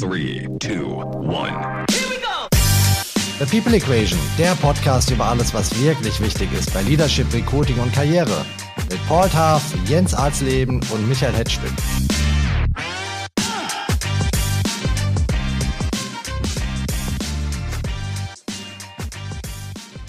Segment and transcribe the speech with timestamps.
[0.00, 0.94] Three, two,
[1.24, 1.84] one.
[3.40, 7.92] The People Equation, der Podcast über alles, was wirklich wichtig ist bei Leadership, Recruiting und
[7.92, 8.46] Karriere.
[8.88, 11.72] Mit Paul Taff, Jens Arzleben und Michael Hetschwin.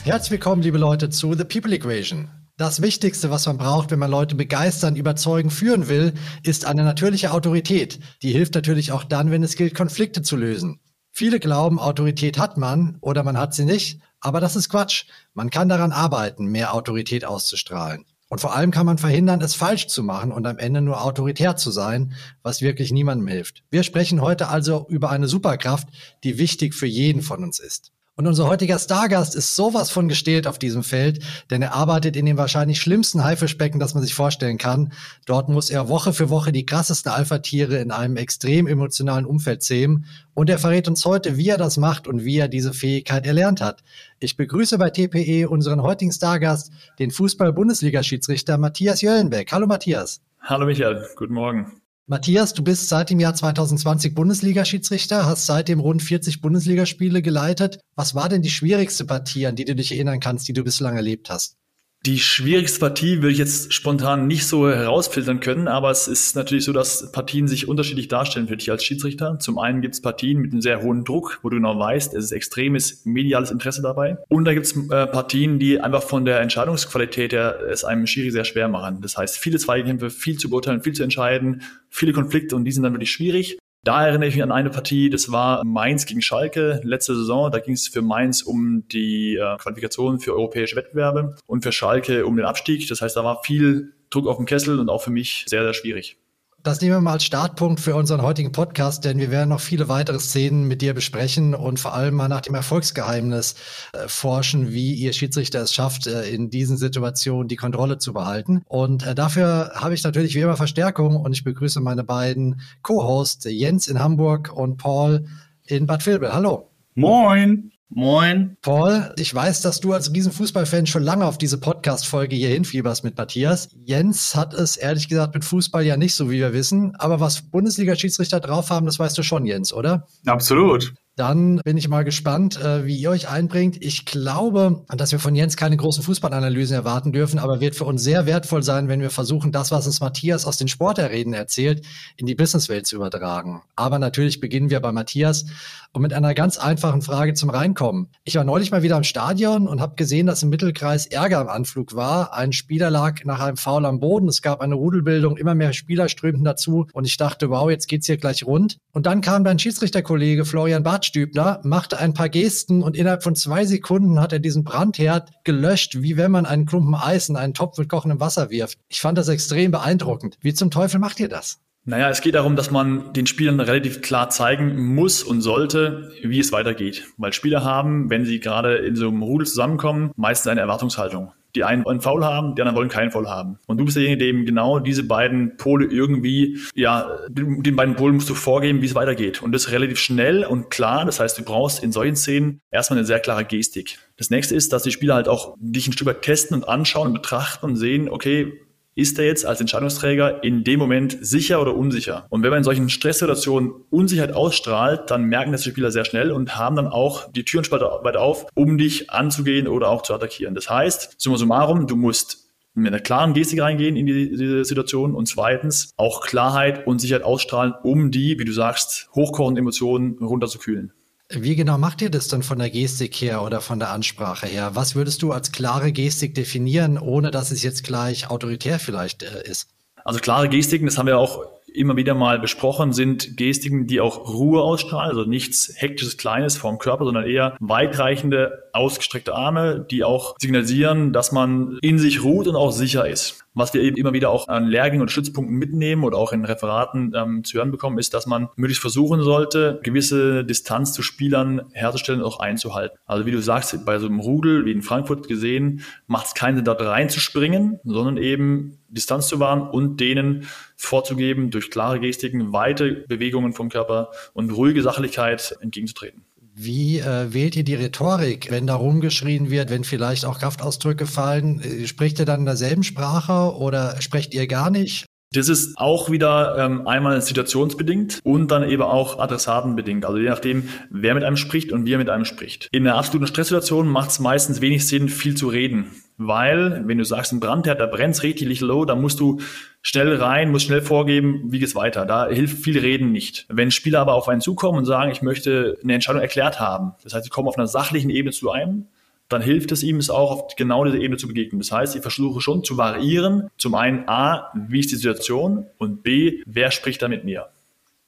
[0.04, 2.30] Herzlich willkommen, liebe Leute, zu The People Equation.
[2.60, 6.14] Das Wichtigste, was man braucht, wenn man Leute begeistern, überzeugen, führen will,
[6.44, 8.02] ist eine natürliche Autorität.
[8.21, 10.82] Die hilft natürlich auch dann, wenn es gilt, Konflikte zu lösen.
[11.10, 15.06] Viele glauben, Autorität hat man oder man hat sie nicht, aber das ist Quatsch.
[15.34, 18.04] Man kann daran arbeiten, mehr Autorität auszustrahlen.
[18.28, 21.56] Und vor allem kann man verhindern, es falsch zu machen und am Ende nur autoritär
[21.56, 23.64] zu sein, was wirklich niemandem hilft.
[23.71, 25.87] Wir sprechen heute also über eine Superkraft,
[26.26, 27.93] die wichtig für jeden von uns ist.
[28.19, 32.25] Und unser heutiger Stargast ist sowas von gestählt auf diesem Feld, denn er arbeitet in
[32.25, 34.92] dem wahrscheinlich schlimmsten Haifischbecken, das man sich vorstellen kann.
[35.25, 40.03] Dort muss er Woche für Woche die krassesten Alpha-Tiere in einem extrem emotionalen Umfeld zähmen.
[40.33, 43.61] Und er verrät uns heute, wie er das macht und wie er diese Fähigkeit erlernt
[43.61, 43.86] hat.
[44.20, 49.50] Ich begrüße bei TPE unseren heutigen Stargast, den Fußball-Bundesliga-Schiedsrichter Matthias Jöllenbeck.
[49.54, 50.20] Hallo Matthias.
[50.42, 51.72] Hallo Michael, guten Morgen.
[52.12, 57.82] Matthias, du bist seit dem Jahr 2020 Bundesliga-Schiedsrichter, hast seitdem rund 40 Bundesligaspiele geleitet.
[57.96, 60.96] Was war denn die schwierigste Partie, an die du dich erinnern kannst, die du bislang
[60.96, 61.59] erlebt hast?
[62.05, 66.64] Die schwierigste Partie würde ich jetzt spontan nicht so herausfiltern können, aber es ist natürlich
[66.64, 69.38] so, dass Partien sich unterschiedlich darstellen für dich als Schiedsrichter.
[69.39, 72.23] Zum einen gibt es Partien mit einem sehr hohen Druck, wo du genau weißt, es
[72.23, 74.17] ist extremes mediales Interesse dabei.
[74.30, 78.31] Und da gibt es äh, Partien, die einfach von der Entscheidungsqualität her es einem Schiri
[78.31, 79.02] sehr schwer machen.
[79.02, 82.83] Das heißt, viele Zweikämpfe, viel zu beurteilen, viel zu entscheiden, viele Konflikte und die sind
[82.83, 83.59] dann wirklich schwierig.
[83.86, 87.50] Da erinnere ich mich an eine Partie, das war Mainz gegen Schalke letzte Saison.
[87.50, 92.26] Da ging es für Mainz um die äh, Qualifikation für europäische Wettbewerbe und für Schalke
[92.26, 92.88] um den Abstieg.
[92.90, 95.74] Das heißt, da war viel Druck auf dem Kessel und auch für mich sehr, sehr
[95.74, 96.18] schwierig.
[96.62, 99.88] Das nehmen wir mal als Startpunkt für unseren heutigen Podcast, denn wir werden noch viele
[99.88, 103.56] weitere Szenen mit dir besprechen und vor allem mal nach dem Erfolgsgeheimnis
[103.94, 108.61] äh, forschen, wie ihr Schiedsrichter es schafft, äh, in diesen Situationen die Kontrolle zu behalten.
[108.66, 113.45] Und äh, dafür habe ich natürlich wie immer Verstärkung und ich begrüße meine beiden Co-Hosts,
[113.50, 115.28] Jens in Hamburg und Paul
[115.66, 116.33] in Bad Vilbel.
[116.33, 116.70] Hallo.
[116.94, 117.72] Moin.
[117.92, 118.55] Moin.
[118.61, 123.17] Paul, ich weiß, dass du als Riesenfußballfan schon lange auf diese Podcast-Folge hier hinfieberst mit
[123.17, 123.70] Matthias.
[123.83, 126.95] Jens hat es ehrlich gesagt mit Fußball ja nicht so, wie wir wissen.
[126.98, 130.07] Aber was Bundesliga-Schiedsrichter drauf haben, das weißt du schon, Jens, oder?
[130.27, 130.94] Absolut.
[131.19, 133.75] Dann bin ich mal gespannt, äh, wie ihr euch einbringt.
[133.81, 138.02] Ich glaube, dass wir von Jens keine großen Fußballanalysen erwarten dürfen, aber wird für uns
[138.02, 141.85] sehr wertvoll sein, wenn wir versuchen, das, was uns Matthias aus den Sporterreden erzählt,
[142.16, 143.63] in die Businesswelt zu übertragen.
[143.75, 145.46] Aber natürlich beginnen wir bei Matthias
[145.91, 148.07] und mit einer ganz einfachen Frage zum Reinkommen.
[148.24, 151.50] Ich war neulich mal wieder im Stadion und habe gesehen, dass im Mittelkreis Ärger am
[151.50, 152.34] Anflug war.
[152.34, 154.30] Ein Spieler lag nach einem Foul am Boden.
[154.30, 158.06] Es gab eine Rudelbildung, immer mehr Spieler strömten dazu und ich dachte, wow, jetzt geht's
[158.06, 158.78] hier gleich rund.
[158.94, 163.35] Und dann kam dein Schiedsrichterkollege Florian Bartsch Stübner machte ein paar Gesten und innerhalb von
[163.35, 167.53] zwei Sekunden hat er diesen Brandherd gelöscht, wie wenn man einen Klumpen Eis in einen
[167.53, 168.77] Topf mit kochendem Wasser wirft.
[168.87, 170.37] Ich fand das extrem beeindruckend.
[170.41, 171.59] Wie zum Teufel macht ihr das?
[171.85, 176.39] Naja, es geht darum, dass man den Spielern relativ klar zeigen muss und sollte, wie
[176.39, 177.07] es weitergeht.
[177.17, 181.31] Weil Spieler haben, wenn sie gerade in so einem Rudel zusammenkommen, meistens eine Erwartungshaltung.
[181.55, 183.57] Die einen wollen Foul haben, die anderen wollen keinen Foul haben.
[183.67, 188.15] Und du bist derjenige, der eben genau diese beiden Pole irgendwie, ja, den beiden Polen
[188.15, 189.41] musst du vorgeben, wie es weitergeht.
[189.41, 191.05] Und das relativ schnell und klar.
[191.05, 193.99] Das heißt, du brauchst in solchen Szenen erstmal eine sehr klare Gestik.
[194.17, 197.07] Das nächste ist, dass die Spieler halt auch dich ein Stück weit testen und anschauen
[197.07, 198.53] und betrachten und sehen, okay,
[198.95, 202.25] ist er jetzt als Entscheidungsträger in dem Moment sicher oder unsicher?
[202.29, 206.31] Und wenn man in solchen Stresssituationen Unsicherheit ausstrahlt, dann merken das die Spieler sehr schnell
[206.31, 210.55] und haben dann auch die Türen weit auf, um dich anzugehen oder auch zu attackieren.
[210.55, 215.16] Das heißt, summa summarum, du musst mit einer klaren Gestik reingehen in die, diese Situation
[215.16, 220.94] und zweitens auch Klarheit und Sicherheit ausstrahlen, um die, wie du sagst, hochkochenden Emotionen runterzukühlen.
[221.31, 224.72] Wie genau macht ihr das dann von der Gestik her oder von der Ansprache her?
[224.73, 229.44] Was würdest du als klare Gestik definieren, ohne dass es jetzt gleich autoritär vielleicht äh,
[229.47, 229.69] ist?
[230.03, 234.34] Also klare Gestiken, das haben wir auch immer wieder mal besprochen, sind Gestiken, die auch
[234.34, 240.36] Ruhe ausstrahlen, also nichts hektisches Kleines vom Körper, sondern eher weitreichende, ausgestreckte Arme, die auch
[240.39, 243.45] signalisieren, dass man in sich ruht und auch sicher ist.
[243.54, 247.13] Was wir eben immer wieder auch an Lehrgängen und Stützpunkten mitnehmen oder auch in Referaten
[247.16, 252.22] ähm, zu hören bekommen, ist, dass man möglichst versuchen sollte, gewisse Distanz zu Spielern herzustellen
[252.22, 252.98] und auch einzuhalten.
[253.06, 256.57] Also wie du sagst, bei so einem Rudel, wie in Frankfurt gesehen, macht es keinen
[256.57, 263.06] Sinn, dort reinzuspringen, sondern eben Distanz zu wahren und denen vorzugeben, durch klare Gestiken, weite
[263.07, 266.25] Bewegungen vom Körper und ruhige Sachlichkeit entgegenzutreten.
[266.61, 271.61] Wie äh, wählt ihr die Rhetorik, wenn da rumgeschrien wird, wenn vielleicht auch Kraftausdrücke fallen?
[271.61, 275.06] Äh, spricht ihr dann in derselben Sprache oder sprecht ihr gar nicht?
[275.31, 280.03] Das ist auch wieder ähm, einmal situationsbedingt und dann eben auch adressatenbedingt.
[280.03, 282.67] Also je nachdem, wer mit einem spricht und wie er mit einem spricht.
[282.73, 285.91] In einer absoluten Stresssituation macht es meistens wenig Sinn, viel zu reden.
[286.21, 289.39] Weil, wenn du sagst, ein Brandherd, da brennt richtig low, dann musst du
[289.81, 292.06] schnell rein, musst schnell vorgeben, wie geht's weiter.
[292.06, 293.45] Da hilft viel Reden nicht.
[293.48, 297.13] Wenn Spieler aber auf einen zukommen und sagen, ich möchte eine Entscheidung erklärt haben, das
[297.13, 298.88] heißt, sie kommen auf einer sachlichen Ebene zu einem,
[299.30, 301.62] dann hilft es ihm, es auch auf genau diese Ebene zu begegnen.
[301.62, 303.50] Das heißt, ich versuche schon zu variieren.
[303.57, 305.68] Zum einen A, wie ist die Situation?
[305.77, 307.48] Und B, wer spricht da mit mir?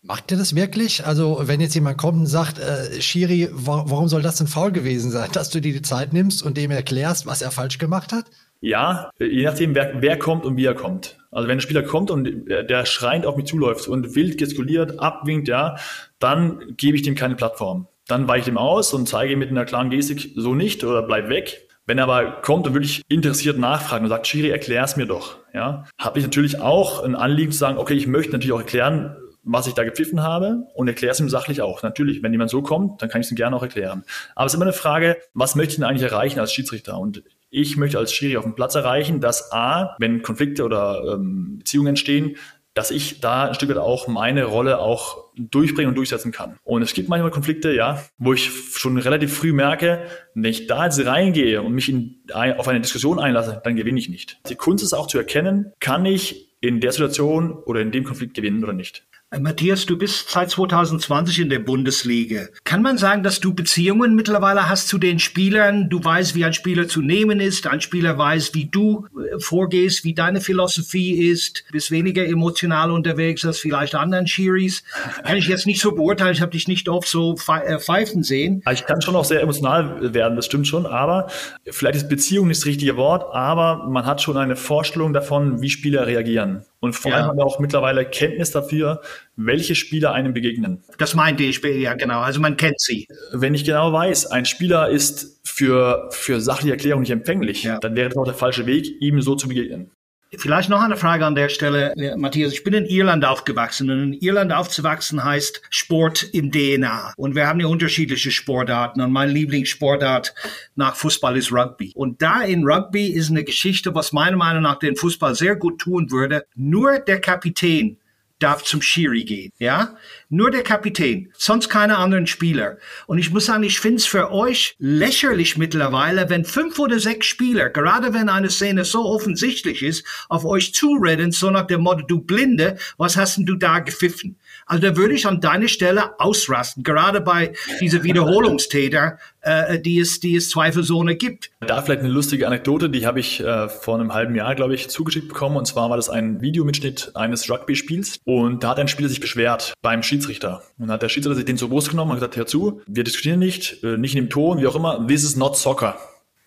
[0.03, 1.05] Macht ihr das wirklich?
[1.05, 4.71] Also, wenn jetzt jemand kommt und sagt, äh, Shiri, wa warum soll das denn faul
[4.71, 8.11] gewesen sein, dass du dir die Zeit nimmst und dem erklärst, was er falsch gemacht
[8.11, 8.25] hat?
[8.61, 11.17] Ja, je nachdem, wer, wer kommt und wie er kommt.
[11.31, 15.47] Also wenn ein Spieler kommt und der schreiend auf mich zuläuft und wild gestikuliert, abwinkt,
[15.47, 15.77] ja,
[16.19, 17.87] dann gebe ich dem keine Plattform.
[18.07, 21.01] Dann weiche ich ihm aus und zeige ihm mit einer klaren Gestik so nicht oder
[21.01, 21.67] bleib weg.
[21.87, 25.85] Wenn er aber kommt und wirklich interessiert nachfragen und sagt, Chiri, erklär's mir doch, ja,
[25.97, 29.67] habe ich natürlich auch ein Anliegen zu sagen, okay, ich möchte natürlich auch erklären, was
[29.67, 31.83] ich da gepfiffen habe und erkläre es ihm sachlich auch.
[31.83, 34.03] Natürlich, wenn jemand so kommt, dann kann ich es ihm gerne auch erklären.
[34.35, 36.99] Aber es ist immer eine Frage, was möchte ich denn eigentlich erreichen als Schiedsrichter?
[36.99, 41.57] Und ich möchte als Schiri auf dem Platz erreichen, dass A, wenn Konflikte oder ähm,
[41.59, 42.37] Beziehungen entstehen,
[42.73, 46.57] dass ich da ein Stück weit auch meine Rolle auch durchbringen und durchsetzen kann.
[46.63, 50.85] Und es gibt manchmal Konflikte, ja, wo ich schon relativ früh merke, wenn ich da
[50.85, 54.39] jetzt reingehe und mich in, auf eine Diskussion einlasse, dann gewinne ich nicht.
[54.49, 58.35] Die Kunst ist auch zu erkennen, kann ich in der Situation oder in dem Konflikt
[58.35, 59.05] gewinnen oder nicht.
[59.33, 62.47] Äh, Matthias, du bist seit 2020 in der Bundesliga.
[62.65, 65.89] Kann man sagen, dass du Beziehungen mittlerweile hast zu den Spielern?
[65.89, 67.65] Du weißt, wie ein Spieler zu nehmen ist.
[67.65, 71.63] Ein Spieler weiß, wie du äh, vorgehst, wie deine Philosophie ist.
[71.67, 74.83] Du bist weniger emotional unterwegs als vielleicht anderen Shiris.
[75.23, 76.33] Kann ich jetzt nicht so beurteilen.
[76.33, 78.61] Ich habe dich nicht oft so äh, pfeifen sehen.
[78.69, 80.85] Ich kann schon auch sehr emotional werden, das stimmt schon.
[80.85, 81.27] Aber
[81.69, 83.33] vielleicht ist Beziehung nicht das richtige Wort.
[83.33, 86.65] Aber man hat schon eine Vorstellung davon, wie Spieler reagieren.
[86.81, 87.17] Und vor ja.
[87.17, 89.01] allem haben wir auch mittlerweile Kenntnis dafür,
[89.35, 90.83] welche Spieler einem begegnen.
[90.97, 92.21] Das meinte ich, ja genau.
[92.21, 93.07] Also man kennt sie.
[93.31, 97.79] Wenn ich genau weiß, ein Spieler ist für, für sachliche Erklärung nicht empfänglich, ja.
[97.79, 99.91] dann wäre das auch der falsche Weg, ihm so zu begegnen.
[100.37, 102.53] Vielleicht noch eine Frage an der Stelle, Matthias.
[102.53, 107.13] Ich bin in Irland aufgewachsen und in Irland aufzuwachsen heißt Sport im DNA.
[107.17, 110.33] Und wir haben ja unterschiedliche Sportarten und mein Lieblingssportart
[110.75, 111.91] nach Fußball ist Rugby.
[111.95, 115.79] Und da in Rugby ist eine Geschichte, was meiner Meinung nach den Fußball sehr gut
[115.81, 116.45] tun würde.
[116.55, 117.97] Nur der Kapitän
[118.41, 119.95] darf zum Schiri gehen, ja?
[120.29, 122.77] Nur der Kapitän, sonst keine anderen Spieler.
[123.07, 127.27] Und ich muss sagen, ich finde es für euch lächerlich mittlerweile, wenn fünf oder sechs
[127.27, 132.05] Spieler, gerade wenn eine Szene so offensichtlich ist, auf euch zureden, so nach dem Motto,
[132.05, 134.37] du Blinde, was hast denn du da gepfiffen?
[134.71, 137.51] Also da würde ich an deiner Stelle ausrasten, gerade bei
[137.81, 141.51] dieser Wiederholungstäter, äh, die, es, die es zweifelsohne gibt.
[141.59, 144.89] Da vielleicht eine lustige Anekdote, die habe ich äh, vor einem halben Jahr, glaube ich,
[144.89, 145.57] zugeschickt bekommen.
[145.57, 148.19] Und zwar war das ein Videomitschnitt eines Rugby-Spiels.
[148.23, 150.63] Und da hat ein Spieler sich beschwert beim Schiedsrichter.
[150.79, 153.39] Und hat der Schiedsrichter sich den zur Brust genommen und gesagt, hör zu, wir diskutieren
[153.39, 155.97] nicht, äh, nicht in dem Ton, wie auch immer, this is not soccer.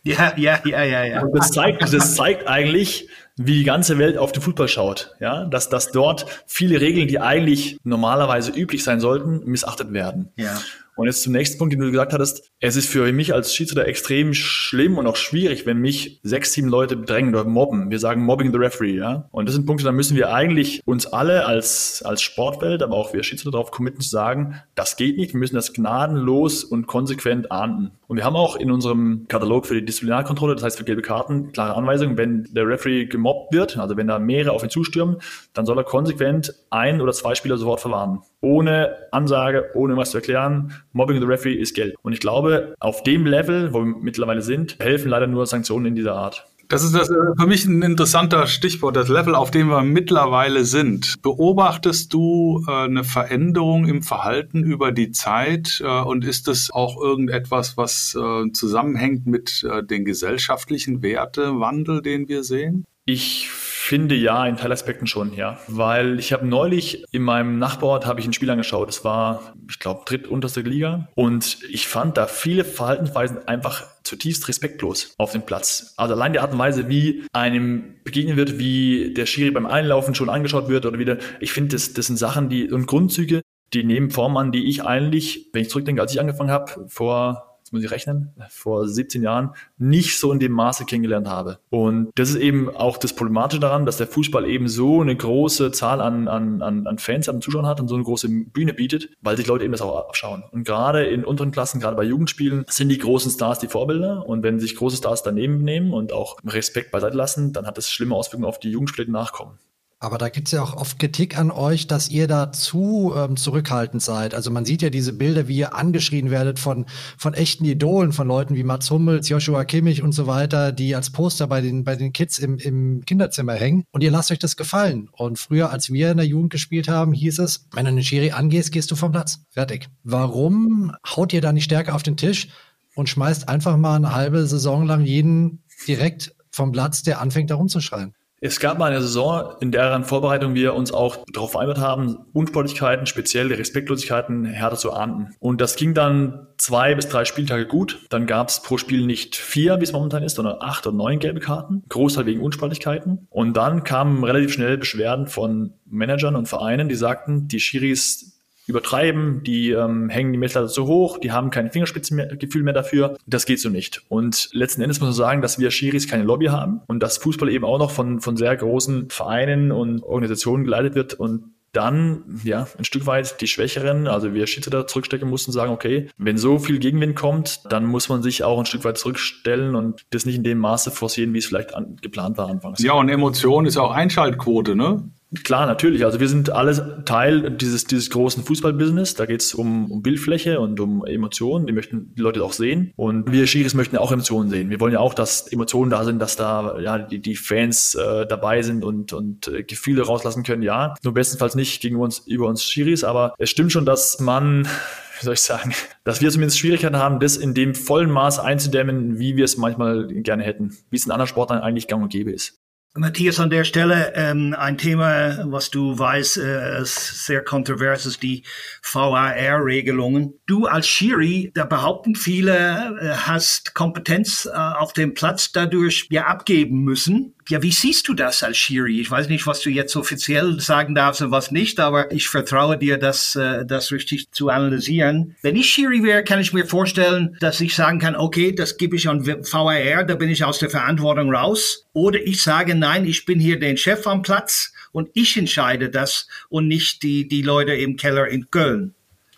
[0.05, 1.23] Ja, ja, ja, ja, ja.
[1.23, 5.15] Und das zeigt, das zeigt eigentlich, wie die ganze Welt auf den Fußball schaut.
[5.19, 10.31] Ja, dass, dass dort viele Regeln, die eigentlich normalerweise üblich sein sollten, missachtet werden.
[10.37, 10.61] Ja.
[10.97, 12.53] Und jetzt zum nächsten Punkt, den du gesagt hattest.
[12.61, 16.69] Es ist für mich als Schiedsrichter extrem schlimm und auch schwierig, wenn mich sechs, sieben
[16.69, 17.91] Leute bedrängen oder mobben.
[17.91, 19.29] Wir sagen Mobbing the Referee, ja.
[19.33, 23.13] Und das sind Punkte, da müssen wir eigentlich uns alle als, als Sportwelt, aber auch
[23.13, 25.33] wir Schiedsrichter darauf committen zu sagen, das geht nicht.
[25.33, 27.91] Wir müssen das gnadenlos und konsequent ahnden.
[28.07, 31.53] Und wir haben auch in unserem Katalog für die Disziplinarkontrolle, das heißt für gelbe Karten,
[31.53, 35.17] klare Anweisungen, wenn der Referee gemobbt wird, also wenn da mehrere auf ihn zustürmen,
[35.53, 38.21] dann soll er konsequent ein oder zwei Spieler sofort verwarnen.
[38.41, 41.95] Ohne Ansage, ohne was zu erklären Mobbing the Referee ist Geld.
[42.03, 45.95] Und ich glaube, auf dem Level, wo wir mittlerweile sind, helfen leider nur Sanktionen in
[45.95, 46.47] dieser Art.
[46.69, 50.65] Das ist das, äh, für mich ein interessanter Stichwort, das Level, auf dem wir mittlerweile
[50.65, 51.21] sind.
[51.23, 57.01] Beobachtest du äh, eine Veränderung im Verhalten über die Zeit äh, und ist das auch
[57.01, 62.85] irgendetwas, was äh, zusammenhängt mit äh, den gesellschaftlichen Wertewandel, den wir sehen?
[63.07, 63.51] Ich
[63.85, 65.59] finde ja, in Teilaspekten schon, ja.
[65.69, 68.89] Weil ich habe neulich in meinem Nachbarort habe ich ein Spiel angeschaut.
[68.89, 71.09] Das war, ich glaube, drittunterste Liga.
[71.15, 75.93] Und ich fand da viele Verhaltensweisen einfach zutiefst respektlos auf dem Platz.
[75.99, 80.15] Also allein die Art und Weise, wie einem begegnet wird, wie der Schiri beim Einlaufen
[80.15, 81.19] schon angeschaut wird oder wieder.
[81.41, 83.43] Ich finde, das, das sind Sachen, die und Grundzüge,
[83.75, 87.54] die nehmen Form an, die ich eigentlich, wenn ich zurückdenke, als ich angefangen habe, vor
[87.75, 91.59] muss ich rechnen, vor 17 Jahren nicht so in dem Maße kennengelernt habe.
[91.71, 95.73] Und das ist eben auch das Problematische daran, dass der Fußball eben so eine große
[95.73, 99.37] Zahl an, an, an Fans, an Zuschauern hat und so eine große Bühne bietet, weil
[99.37, 100.45] sich Leute eben das auch abschauen.
[100.51, 104.27] Und gerade in unteren Klassen, gerade bei Jugendspielen, sind die großen Stars die Vorbilder.
[104.27, 107.91] Und wenn sich große Stars daneben nehmen und auch Respekt beiseite lassen, dann hat das
[107.91, 109.59] schlimme Auswirkungen auf die Jugendspieler, die nachkommen.
[110.05, 113.39] Aber da gibt es ja auch oft Kritik an euch, dass ihr da zu ähm,
[113.39, 114.35] zurückhaltend seid.
[114.35, 116.85] Also man sieht ja diese Bilder, wie ihr angeschrien werdet von,
[117.17, 121.09] von echten Idolen, von Leuten wie Mats Hummels, Joshua Kimmich und so weiter, die als
[121.09, 123.85] Poster bei den, bei den Kids im, im Kinderzimmer hängen.
[123.93, 125.09] Und ihr lasst euch das gefallen.
[125.11, 128.33] Und früher, als wir in der Jugend gespielt haben, hieß es, wenn du eine Schiri
[128.33, 129.41] angehst, gehst du vom Platz.
[129.53, 129.89] Fertig.
[130.03, 132.49] Warum haut ihr da nicht stärker auf den Tisch
[132.95, 137.55] und schmeißt einfach mal eine halbe Saison lang jeden direkt vom Platz, der anfängt, da
[137.55, 138.13] rumzuschreien?
[138.45, 143.07] Es gab mal eine Saison, in deren Vorbereitung wir uns auch darauf vereinbart haben, Unsportlichkeiten,
[143.07, 145.35] speziell Respektlosigkeiten härter zu ahnden.
[145.41, 148.05] Und das ging dann zwei bis drei Spieltage gut.
[148.11, 151.21] Dann gab es pro Spiel nicht vier, wie es momentan ist, sondern acht oder neun
[151.21, 151.85] gelbe Karten.
[151.89, 153.27] Großteil wegen Unsportlichkeiten.
[153.31, 158.34] Und dann kamen relativ schnell Beschwerden von Managern und Vereinen, die sagten, die Schiris
[158.67, 163.17] übertreiben, die ähm, hängen die Messlatte zu hoch, die haben kein Fingerspitzengefühl mehr dafür.
[163.27, 164.03] Das geht so nicht.
[164.09, 167.51] Und letzten Endes muss man sagen, dass wir Schiris keine Lobby haben und dass Fußball
[167.51, 172.69] eben auch noch von, von sehr großen Vereinen und Organisationen geleitet wird und dann, ja,
[172.79, 176.79] ein Stück weit die Schwächeren, also wir Schiedsrichter zurückstecken mussten, sagen, okay, wenn so viel
[176.79, 180.45] Gegenwind kommt, dann muss man sich auch ein Stück weit zurückstellen und das nicht in
[180.45, 182.81] dem Maße forcieren, wie es vielleicht an, geplant war anfangs.
[182.83, 185.09] Ja, und Emotion ist auch Einschaltquote, ne?
[185.43, 186.05] Klar, natürlich.
[186.05, 189.15] Also wir sind alle Teil dieses, dieses großen Fußballbusiness.
[189.15, 191.67] Da geht es um, um Bildfläche und um Emotionen.
[191.67, 192.93] Die möchten die Leute auch sehen.
[192.97, 194.71] Und wir Schiris möchten auch Emotionen sehen.
[194.71, 198.27] Wir wollen ja auch, dass Emotionen da sind, dass da ja die, die Fans äh,
[198.27, 200.63] dabei sind und, und äh, Gefühle rauslassen können.
[200.63, 203.03] Ja, nur bestenfalls nicht gegen uns über uns Schiris.
[203.03, 204.69] Aber es stimmt schon, dass man
[205.21, 205.73] wie soll ich sagen,
[206.05, 210.07] dass wir zumindest Schwierigkeiten haben, das in dem vollen Maß einzudämmen, wie wir es manchmal
[210.09, 212.61] gerne hätten, wie es in anderen Sportarten eigentlich gang und gäbe ist.
[212.97, 218.23] Matthias, an der Stelle ähm, ein Thema, was du weißt, äh, ist sehr kontrovers, ist
[218.23, 218.45] die
[218.85, 220.35] VAR-Regelungen.
[220.47, 226.27] Du als Schiri, da behaupten viele, äh, hast Kompetenz äh, auf dem Platz dadurch ja
[226.27, 227.35] abgeben müssen.
[227.49, 229.01] Ja, wie siehst du das als Schiri?
[229.01, 232.79] Ich weiß nicht, was du jetzt offiziell sagen darfst und was nicht, aber ich vertraue
[232.79, 235.37] dir, das, äh, das richtig zu analysieren.
[235.43, 238.97] Wenn ich Schiri wäre, kann ich mir vorstellen, dass ich sagen kann, okay, das gebe
[238.97, 241.87] ich an VAR, da bin ich aus der Verantwortung raus.
[241.93, 246.29] Oder ich sage, nein, ich bin hier den Chef am Platz und ich entscheide das
[246.49, 248.95] und nicht die, die Leute im Keller in Köln.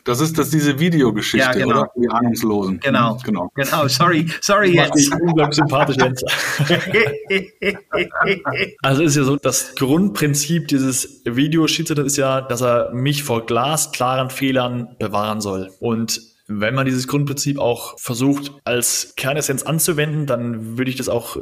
[0.07, 1.81] Das ist das diese Videogeschichte, ja, genau.
[1.81, 1.91] oder?
[1.97, 2.79] Die Ahnungslosen.
[2.79, 3.15] Genau.
[3.15, 3.51] Mhm, genau.
[3.57, 3.89] Genau.
[3.89, 5.13] Sorry, sorry jetzt.
[5.21, 6.25] unglaublich sympathisch jetzt.
[8.83, 14.31] also ist ja so, das Grundprinzip dieses Videoschiedsrichters ist ja, dass er mich vor glasklaren
[14.31, 15.73] Fehlern bewahren soll.
[15.81, 21.37] Und wenn man dieses Grundprinzip auch versucht als Kernessenz anzuwenden, dann würde ich das auch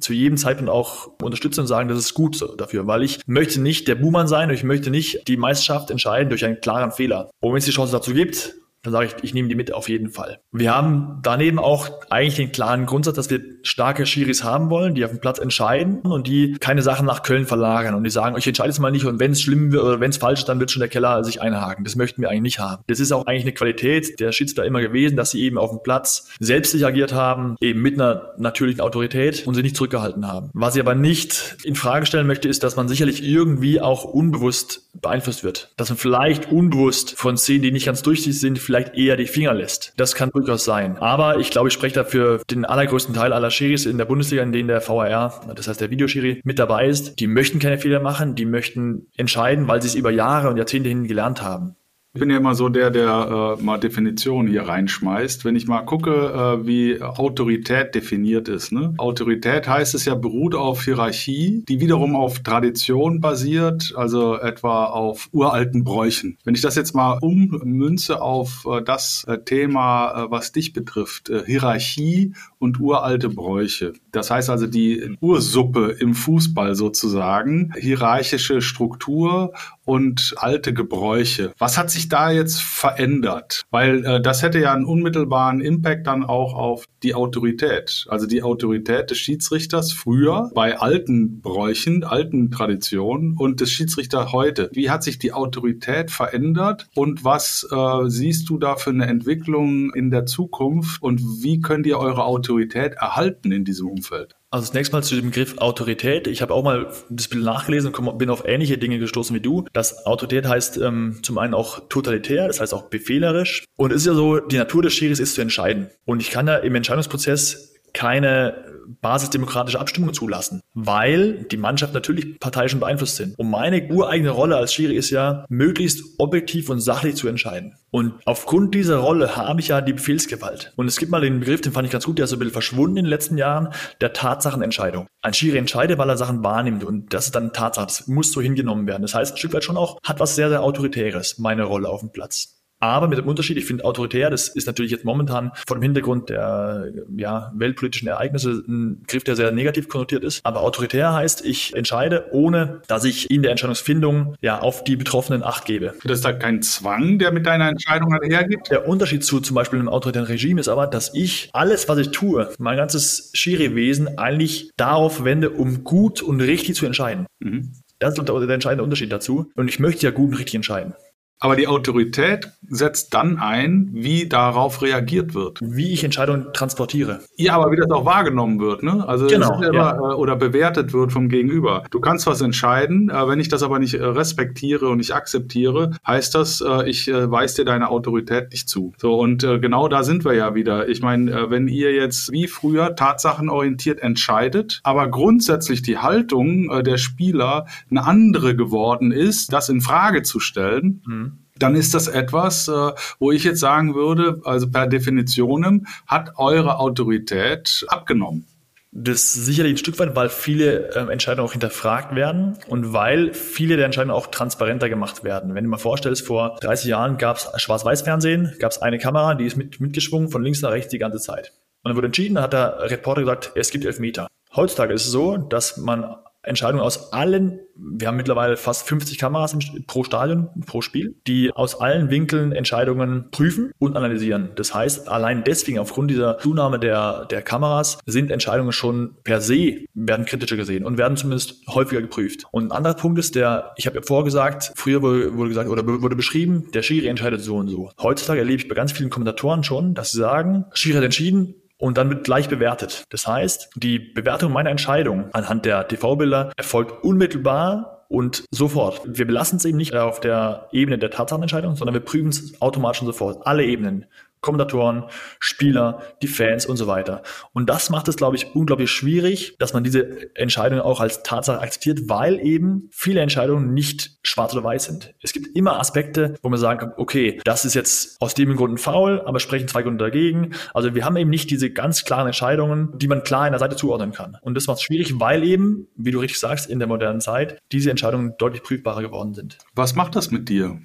[0.00, 3.88] zu jedem Zeitpunkt auch unterstützen und sagen, das ist gut dafür, weil ich möchte nicht
[3.88, 7.30] der Buhmann sein und ich möchte nicht die Meisterschaft entscheiden durch einen klaren Fehler.
[7.40, 9.88] Und wenn es die Chance dazu gibt, dann sage ich, ich nehme die mit auf
[9.88, 10.38] jeden Fall.
[10.52, 15.04] Wir haben daneben auch eigentlich den klaren Grundsatz, dass wir starke Schiris haben wollen, die
[15.04, 18.46] auf dem Platz entscheiden und die keine Sachen nach Köln verlagern und die sagen, ich
[18.46, 20.60] entscheide es mal nicht und wenn es schlimm wird oder wenn es falsch ist, dann
[20.60, 21.84] wird schon der Keller sich einhaken.
[21.84, 22.82] Das möchten wir eigentlich nicht haben.
[22.86, 25.82] Das ist auch eigentlich eine Qualität der Schiedsrichter immer gewesen, dass sie eben auf dem
[25.82, 30.50] Platz selbst sich agiert haben, eben mit einer natürlichen Autorität und sie nicht zurückgehalten haben.
[30.54, 34.88] Was ich aber nicht in Frage stellen möchte, ist, dass man sicherlich irgendwie auch unbewusst
[35.00, 35.72] beeinflusst wird.
[35.76, 39.54] Dass man vielleicht unbewusst von Szenen, die nicht ganz durchsichtig sind, vielleicht eher die Finger
[39.54, 39.94] lässt.
[39.96, 40.98] Das kann durchaus sein.
[40.98, 44.52] Aber ich glaube, ich spreche dafür den allergrößten Teil aller Schiris in der Bundesliga, in
[44.52, 47.18] denen der VAR, das heißt der Videoschiri, mit dabei ist.
[47.18, 50.90] Die möchten keine Fehler machen, die möchten entscheiden, weil sie es über Jahre und Jahrzehnte
[50.90, 51.76] hin gelernt haben.
[52.18, 55.44] Ich bin ja immer so der, der äh, mal Definitionen hier reinschmeißt.
[55.44, 58.72] Wenn ich mal gucke, äh, wie Autorität definiert ist.
[58.72, 58.92] Ne?
[58.96, 65.28] Autorität heißt es ja, beruht auf Hierarchie, die wiederum auf Tradition basiert, also etwa auf
[65.30, 66.38] uralten Bräuchen.
[66.42, 71.30] Wenn ich das jetzt mal ummünze auf äh, das äh, Thema, äh, was dich betrifft,
[71.30, 73.92] äh, Hierarchie und uralte Bräuche.
[74.12, 79.52] Das heißt also die Ursuppe im Fußball sozusagen, hierarchische Struktur
[79.84, 81.52] und alte Gebräuche.
[81.58, 83.62] Was hat sich da jetzt verändert?
[83.70, 88.06] Weil äh, das hätte ja einen unmittelbaren Impact dann auch auf die Autorität.
[88.08, 94.68] Also die Autorität des Schiedsrichters früher bei alten Bräuchen, alten Traditionen und des Schiedsrichters heute.
[94.72, 99.92] Wie hat sich die Autorität verändert und was äh, siehst du da für eine Entwicklung
[99.94, 104.34] in der Zukunft und wie könnt ihr eure Autorität erhalten in diesem Umfeld?
[104.50, 106.26] Also zunächst mal zu dem Begriff Autorität.
[106.26, 109.66] Ich habe auch mal das Bild nachgelesen und bin auf ähnliche Dinge gestoßen wie du.
[109.72, 113.64] Das Autorität heißt ähm, zum einen auch totalitär, das heißt auch befehlerisch.
[113.76, 115.90] Und es ist ja so, die Natur des Schiris ist zu entscheiden.
[116.06, 122.80] Und ich kann da im Entscheidungsprozess keine basisdemokratische Abstimmung zulassen, weil die Mannschaft natürlich parteiischen
[122.80, 123.38] beeinflusst sind.
[123.38, 127.76] Und meine ureigene Rolle als Schiri ist ja, möglichst objektiv und sachlich zu entscheiden.
[127.90, 130.72] Und aufgrund dieser Rolle habe ich ja die Befehlsgewalt.
[130.76, 132.38] Und es gibt mal den Begriff, den fand ich ganz gut, der ist so ein
[132.38, 133.68] bisschen verschwunden in den letzten Jahren,
[134.00, 135.06] der Tatsachenentscheidung.
[135.22, 138.40] Ein Schiri entscheidet, weil er Sachen wahrnimmt und das ist dann Tatsache, das muss so
[138.40, 139.02] hingenommen werden.
[139.02, 142.00] Das heißt, ein Stück weit schon auch, hat was sehr, sehr Autoritäres, meine Rolle auf
[142.00, 142.57] dem Platz.
[142.80, 146.28] Aber mit dem Unterschied, ich finde autoritär, das ist natürlich jetzt momentan vor dem Hintergrund
[146.28, 150.40] der ja, weltpolitischen Ereignisse ein Griff, der sehr negativ konnotiert ist.
[150.44, 155.42] Aber autoritär heißt, ich entscheide, ohne dass ich in der Entscheidungsfindung ja auf die Betroffenen
[155.42, 155.94] Acht gebe.
[156.04, 158.70] Das ist da kein Zwang, der mit deiner Entscheidung hergeht?
[158.70, 162.10] Der Unterschied zu zum Beispiel einem autoritären Regime ist aber, dass ich alles, was ich
[162.10, 167.26] tue, mein ganzes Schiri-Wesen eigentlich darauf wende, um gut und richtig zu entscheiden.
[167.40, 167.72] Mhm.
[167.98, 169.50] Das ist der entscheidende Unterschied dazu.
[169.56, 170.94] Und ich möchte ja gut und richtig entscheiden.
[171.40, 175.60] Aber die Autorität setzt dann ein, wie darauf reagiert wird.
[175.62, 177.20] Wie ich Entscheidungen transportiere.
[177.36, 179.06] Ja, aber wie das auch wahrgenommen wird, ne?
[179.06, 179.96] Also genau, ja.
[179.96, 181.84] Äh, oder bewertet wird vom Gegenüber.
[181.90, 185.92] Du kannst was entscheiden, äh, wenn ich das aber nicht äh, respektiere und nicht akzeptiere,
[186.06, 188.92] heißt das, ich weise dir deine Autorität nicht zu.
[188.96, 190.88] So, und genau da sind wir ja wieder.
[190.88, 197.66] Ich meine, wenn ihr jetzt wie früher tatsachenorientiert entscheidet, aber grundsätzlich die Haltung der Spieler
[197.90, 201.27] eine andere geworden ist, das in Frage zu stellen, mhm
[201.58, 206.78] dann ist das etwas, äh, wo ich jetzt sagen würde, also per Definition hat eure
[206.78, 208.46] Autorität abgenommen.
[208.90, 213.76] Das sicherlich ein Stück weit, weil viele ähm, Entscheidungen auch hinterfragt werden und weil viele
[213.76, 215.54] der Entscheidungen auch transparenter gemacht werden.
[215.54, 219.44] Wenn du mal vorstellst, vor 30 Jahren gab es Schwarz-Weiß-Fernsehen, gab es eine Kamera, die
[219.44, 221.52] ist mit, mitgeschwungen von links nach rechts die ganze Zeit.
[221.82, 224.26] Und dann wurde entschieden, da hat der Reporter gesagt, es gibt Elfmeter.
[224.56, 229.56] Heutzutage ist es so, dass man Entscheidungen aus allen, wir haben mittlerweile fast 50 Kameras
[229.86, 234.50] pro Stadion, pro Spiel, die aus allen Winkeln Entscheidungen prüfen und analysieren.
[234.56, 239.84] Das heißt, allein deswegen, aufgrund dieser Zunahme der, der Kameras, sind Entscheidungen schon per se,
[239.94, 242.44] werden kritischer gesehen und werden zumindest häufiger geprüft.
[242.50, 245.86] Und ein anderer Punkt ist der, ich habe ja vorgesagt, früher wurde, wurde gesagt oder
[245.86, 247.90] wurde beschrieben, der Schiri entscheidet so und so.
[248.00, 251.96] Heutzutage erlebe ich bei ganz vielen Kommentatoren schon, dass sie sagen, Schiri hat entschieden, und
[251.96, 253.04] dann wird gleich bewertet.
[253.10, 259.02] Das heißt, die Bewertung meiner Entscheidung anhand der TV-Bilder erfolgt unmittelbar und sofort.
[259.04, 263.02] Wir belassen es eben nicht auf der Ebene der Tatsachenentscheidung, sondern wir prüfen es automatisch
[263.02, 263.46] und sofort.
[263.46, 264.06] Alle Ebenen.
[264.48, 265.04] Kommentatoren,
[265.40, 267.22] Spieler, die Fans und so weiter.
[267.52, 271.60] Und das macht es, glaube ich, unglaublich schwierig, dass man diese Entscheidungen auch als Tatsache
[271.60, 275.12] akzeptiert, weil eben viele Entscheidungen nicht schwarz oder weiß sind.
[275.22, 278.72] Es gibt immer Aspekte, wo man sagen kann, okay, das ist jetzt aus dem Grund
[278.72, 280.54] ein Foul, aber sprechen zwei Gründe dagegen.
[280.72, 283.76] Also wir haben eben nicht diese ganz klaren Entscheidungen, die man klar in der Seite
[283.76, 284.38] zuordnen kann.
[284.40, 287.58] Und das macht es schwierig, weil eben, wie du richtig sagst, in der modernen Zeit
[287.70, 289.58] diese Entscheidungen deutlich prüfbarer geworden sind.
[289.74, 290.80] Was macht das mit dir?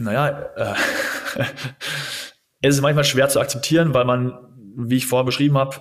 [0.00, 0.74] Naja, äh,
[2.60, 4.32] Es ist manchmal schwer zu akzeptieren, weil man,
[4.76, 5.76] wie ich vorher beschrieben habe,